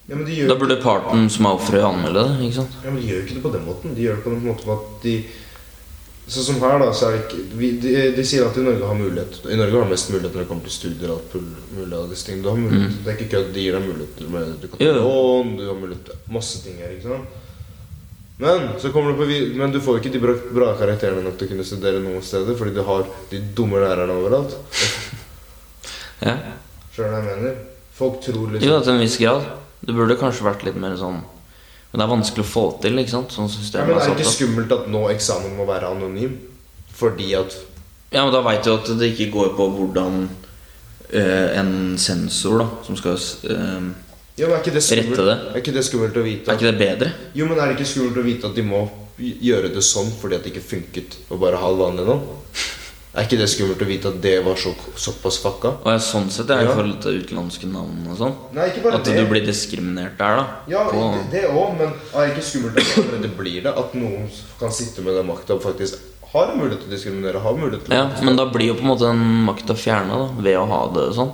Ja, 0.07 0.47
Da 0.47 0.55
burde 0.55 0.75
parten 0.83 1.29
som 1.33 1.47
er 1.49 1.55
offeret, 1.57 1.81
anmelde 1.83 2.27
det, 2.27 2.45
ikke 2.45 2.59
sant? 2.59 2.75
ja, 2.83 2.91
men 2.91 3.01
de 3.01 3.07
gjør 3.09 3.17
jo 3.17 3.23
ikke 3.25 3.37
det 3.39 3.41
på 3.47 3.51
den 3.55 3.63
måten. 3.65 3.95
De 3.97 4.03
gjør 4.03 4.15
det 4.19 4.23
på 4.23 4.33
den 4.35 4.43
måten 4.45 4.69
at 4.75 5.03
de 5.03 5.15
Sånn 6.25 6.41
som 6.47 6.55
her, 6.57 6.79
da, 6.81 6.87
så 6.89 7.05
er 7.05 7.11
det 7.13 7.25
ikke 7.27 7.57
vi, 7.59 7.67
de, 7.77 7.91
de 8.17 8.23
sier 8.25 8.47
at 8.47 8.55
i 8.57 8.61
Norge 8.65 8.81
har 8.89 8.95
mulighet 8.97 9.43
I 9.45 9.57
Norge 9.59 9.77
har 9.77 9.89
mest 9.91 10.09
mulighet 10.09 10.33
når 10.33 10.41
det 10.41 10.47
kommer 10.49 10.63
til 10.65 10.73
studier 10.73 11.11
og 11.13 11.19
alt 11.19 11.35
mulig 11.77 11.97
av 11.99 12.07
disse 12.09 12.25
tingene. 12.25 12.41
Du 12.41 12.49
har 12.49 12.57
mulighet, 12.63 12.95
Det 13.05 13.11
er 13.11 13.17
ikke 13.19 13.27
kødd. 13.35 13.51
De 13.53 13.65
gir 13.65 13.75
deg 13.77 13.83
muligheter 13.85 14.31
med 14.33 14.55
Du 14.61 14.67
kan 14.67 14.79
Mm. 14.79 14.87
Ta 14.87 14.93
lån, 15.05 15.51
du 15.59 15.65
har 15.67 15.77
mulighet 15.83 16.05
til 16.09 16.33
masse 16.33 16.63
ting 16.63 16.79
her, 16.81 16.95
ikke 16.95 17.11
sant. 17.11 17.27
Men 18.41 18.65
så 18.81 18.89
kommer 18.91 19.13
du 19.13 19.21
på 19.21 19.57
Men 19.61 19.71
du 19.71 19.79
får 19.79 19.99
ikke 20.01 20.13
de 20.15 20.19
bra, 20.19 20.33
bra 20.57 20.71
karakterene 20.81 21.21
nok 21.23 21.37
til 21.37 21.47
å 21.47 21.51
kunne 21.53 21.63
studere 21.69 22.01
noen 22.01 22.25
steder, 22.25 22.57
fordi 22.57 22.73
du 22.73 22.81
har 22.89 23.05
de 23.29 23.43
dumme 23.55 23.77
lærerne 23.85 24.17
overalt. 24.17 24.57
Ja. 26.25 26.37
Skjønner 26.95 27.11
du 27.11 27.15
hva 27.15 27.21
jeg 27.21 27.37
mener? 27.43 27.55
Folk 27.93 28.21
tror 28.23 28.47
Jo, 28.47 28.49
liksom 28.55 28.83
til 28.83 28.93
en 28.93 28.99
viss 29.03 29.17
grad. 29.21 29.45
Det 29.81 29.93
burde 29.93 30.17
kanskje 30.19 30.45
vært 30.47 30.65
litt 30.67 30.77
mer 30.79 30.95
sånn 30.99 31.19
Men 31.19 31.99
det 31.99 32.05
er 32.05 32.11
vanskelig 32.11 32.45
å 32.45 32.49
få 32.49 32.63
til, 32.83 32.99
ikke 33.01 33.13
sant? 33.13 33.35
Sånn 33.35 33.49
ja, 33.49 33.85
men 33.87 33.99
er 33.99 34.15
det 34.15 34.25
ikke 34.25 34.33
skummelt 34.33 34.73
at 34.75 34.89
nå 34.91 35.05
eksamen 35.13 35.55
må 35.57 35.67
være 35.69 35.91
anonym? 35.95 36.37
Fordi 36.95 37.33
at 37.39 37.55
Ja, 38.11 38.23
men 38.23 38.33
da 38.33 38.41
veit 38.45 38.65
du 38.65 38.73
at 38.73 38.89
det 38.99 39.13
ikke 39.13 39.31
går 39.33 39.53
på 39.57 39.69
hvordan 39.77 40.25
øh, 40.25 41.47
en 41.59 41.71
sensor 42.01 42.59
da 42.63 42.67
som 42.87 42.99
skal 42.99 43.15
øh, 43.15 43.89
Ja, 44.35 44.49
er 44.49 44.59
ikke 44.59 44.75
det 44.75 44.83
skummelt, 44.83 45.15
det. 45.15 45.37
Er 45.53 45.61
ikke 45.61 45.75
det 45.75 45.85
skummelt 45.87 46.17
å 46.19 46.23
vite? 46.25 46.51
Er 46.51 46.59
ikke 46.59 46.71
det 46.71 46.79
bedre? 46.79 47.11
Jo, 47.35 47.47
men 47.47 47.59
er 47.59 47.71
det 47.71 47.77
ikke 47.77 47.91
skummelt 47.93 48.19
å 48.19 48.25
vite 48.25 48.49
at 48.49 48.57
de 48.57 48.65
må 48.67 48.83
gjøre 49.17 49.69
det 49.71 49.83
sånn 49.85 50.09
fordi 50.19 50.35
at 50.35 50.43
det 50.43 50.51
ikke 50.51 50.65
funket 50.73 51.19
å 51.31 51.39
bare 51.39 51.59
ha 51.61 51.69
det 51.71 51.79
vanlig 51.79 52.07
nå? 52.09 52.17
Er 53.15 53.23
ikke 53.23 53.37
det 53.39 53.47
skummelt 53.47 53.79
å 53.79 53.85
vite 53.87 54.09
at 54.11 54.17
det 54.21 54.33
var 54.43 54.55
så, 54.59 54.73
såpass 54.99 55.37
fucka? 55.39 55.69
Og 55.85 55.91
jeg, 55.93 56.01
sånn 56.03 56.29
sett 56.29 56.49
er 56.51 56.59
i 56.59 56.65
Ja. 56.65 56.73
forhold 56.75 56.97
til 57.01 57.21
utenlandske 57.23 57.67
navn 57.71 58.07
og 58.11 58.17
sånn. 58.19 58.33
Nei, 58.53 58.65
ikke 58.69 58.83
bare 58.83 58.95
At 58.99 59.05
det. 59.05 59.15
du 59.15 59.25
blir 59.29 59.45
diskriminert 59.45 60.17
der, 60.17 60.35
da. 60.35 60.45
Ja, 60.67 60.83
på, 60.89 61.13
det- 61.15 61.31
det 61.31 61.43
òg, 61.49 61.77
men 61.77 61.93
er 62.13 62.27
det 62.27 62.35
ikke 62.35 62.43
skummelt 62.49 62.77
at 62.77 62.83
det 62.83 63.03
allerede 63.05 63.37
blir 63.37 63.63
det? 63.63 63.71
At 63.77 63.93
noen 63.95 64.29
kan 64.59 64.69
sitte 64.71 65.01
med 65.01 65.15
den 65.15 65.27
makta 65.27 65.53
og 65.55 65.61
faktisk 65.63 65.95
har 66.33 66.51
mulighet 66.57 66.81
til 66.83 66.89
å 66.89 66.95
diskriminere? 66.97 67.39
Har 67.41 67.53
mulighet 67.55 67.85
til 67.85 67.93
å 67.93 67.95
ja, 67.95 68.21
men 68.21 68.35
da 68.35 68.45
blir 68.51 68.67
jo 68.67 68.73
på 68.73 68.81
en 68.83 68.91
måte 68.91 69.07
den 69.07 69.45
makta 69.45 69.73
fjerna 69.79 70.35
ved 70.41 70.57
å 70.57 70.67
ha 70.67 70.87
det 70.91 71.15
sånn. 71.15 71.31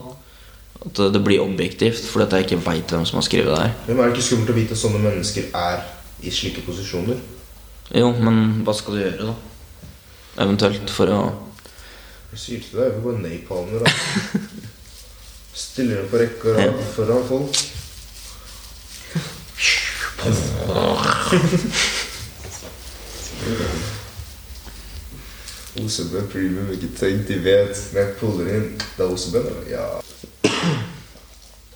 At 0.85 0.93
det- 0.93 1.13
det 1.13 1.23
blir 1.23 1.39
objektivt, 1.41 2.05
fordi 2.05 2.23
at 2.23 2.29
jeg 2.31 2.45
ikke 2.45 2.63
veit 2.63 2.87
hvem 2.87 3.05
som 3.07 3.17
har 3.17 3.23
skrevet 3.25 3.55
det 3.55 3.57
her. 3.57 3.73
Men 3.87 3.99
er 4.05 4.09
det 4.11 4.17
ikke 4.19 4.29
skummelt 4.29 4.49
å 4.49 4.53
vite 4.53 4.71
at 4.71 4.77
sånne 4.77 5.01
mennesker 5.01 5.43
er 5.55 5.81
i 6.23 6.29
slike 6.29 6.61
posisjoner? 6.61 7.17
Jo, 7.93 8.11
men 8.13 8.63
hva 8.63 8.73
skal 8.75 8.93
du 8.93 8.99
gjøre, 9.01 9.25
da? 9.25 9.33
Eventuelt 10.45 10.89
for 10.89 11.07
å 11.07 11.31
Sier 12.35 12.63
deg, 12.63 12.79
over 12.79 13.01
på 13.03 13.11
napalmer. 13.19 13.83
da. 13.83 13.91
Stiller 15.53 16.01
deg 16.01 16.11
på 16.11 16.19
rekke 16.21 16.51
og 16.51 16.59
rad 16.59 16.83
foran 16.95 17.25
folk. 17.27 17.57
OCB 25.81 26.15
premium, 26.31 26.69
ikke 26.71 26.91
tenk, 26.99 27.25
de 27.27 27.39
vet. 27.43 27.83
Når 27.91 27.99
jeg 27.99 28.15
puller 28.19 28.53
inn, 28.55 28.69
det 28.79 29.05
er 29.05 29.11
OCB, 29.11 29.35
da? 29.47 29.57
Ja. 29.71 29.89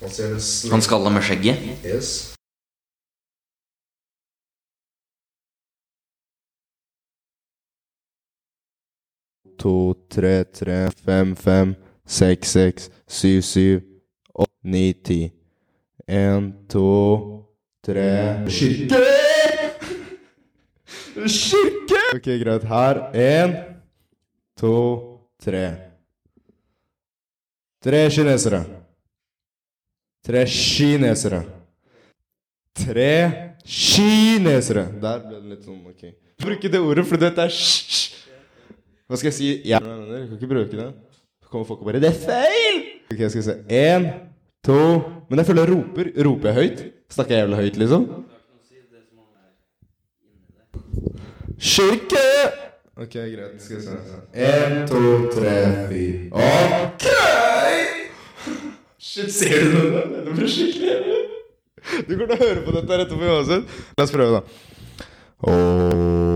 Han 0.00 0.10
ser. 0.12 0.38
Han 0.72 0.84
skalla 0.84 1.12
med 1.12 1.24
skjegget. 1.26 1.68
Yes. 1.84 2.35
To, 9.66 9.94
tre, 10.08 10.44
tre, 10.44 10.88
fem, 11.04 11.34
fem, 11.34 11.74
seks, 12.06 12.50
seks, 12.54 12.84
syv, 13.10 13.40
syv, 13.42 13.80
åtte, 14.30 14.52
ni, 14.62 14.92
ti. 14.94 15.32
En, 16.06 16.52
to, 16.70 17.42
tre 17.82 18.44
Kirke! 18.46 19.00
Kirke! 21.16 22.02
Ok, 22.14 22.28
greit. 22.44 22.68
Her. 22.70 23.00
En, 23.10 23.56
to, 24.54 24.76
tre. 25.42 25.64
Tre 27.82 28.06
kinesere. 28.14 28.62
Tre 30.22 30.44
kinesere. 30.46 31.42
Tre 32.84 33.10
kinesere. 33.66 34.86
Der 35.02 35.26
ble 35.26 35.40
det 35.40 35.56
litt 35.56 35.66
sånn, 35.66 35.82
ok. 35.90 36.14
Bruke 36.46 36.70
det 36.70 36.86
ordet, 36.86 37.10
for 37.10 37.18
dette 37.18 37.50
er 37.50 37.50
sj. 37.50 38.14
Hva 39.06 39.18
skal 39.18 39.30
jeg 39.30 39.36
si? 39.36 39.48
Nei, 39.70 40.18
Jeg 40.18 40.28
kan 40.28 40.38
ikke 40.40 40.50
bruke. 40.50 40.86
Så 41.42 41.50
kommer 41.50 41.66
folk 41.68 41.80
og 41.82 41.86
bare 41.86 42.00
Det 42.02 42.10
er 42.10 42.20
feil! 42.26 42.78
Ok, 43.12 43.20
skal 43.30 43.38
jeg 43.38 43.44
se. 43.46 43.54
Én, 43.70 44.06
to 44.66 44.78
Men 45.30 45.38
jeg 45.38 45.46
føler 45.46 45.62
jeg 45.66 45.76
roper. 45.76 46.10
Roper 46.26 46.48
jeg 46.50 46.56
høyt? 46.56 46.80
Snakker 47.14 47.36
jeg 47.36 47.44
jævlig 47.44 47.60
høyt, 47.60 47.76
liksom? 47.84 48.06
Kirke! 51.56 52.24
Ok, 52.96 53.14
greit. 53.14 53.62
Skal 53.62 53.76
vi 53.76 53.82
se. 53.86 53.96
Én, 54.34 54.74
to, 54.90 55.02
tre, 55.36 55.54
fire 55.88 56.30
Ok! 56.32 57.06
Shit, 58.98 59.30
ser 59.32 59.62
du 59.70 59.76
det? 59.94 60.04
Det 60.26 60.34
blir 60.34 60.50
skikkelig. 60.50 60.96
Du 62.08 62.16
kommer 62.16 62.34
til 62.34 62.40
å 62.40 62.42
høre 62.42 62.64
på 62.66 62.74
dette 62.74 62.98
rett 63.00 63.14
oppi 63.14 63.30
uansett. 63.30 63.76
La 63.96 64.08
oss 64.08 64.16
prøve, 64.16 64.40
da. 64.40 65.06
Åh 65.46 66.35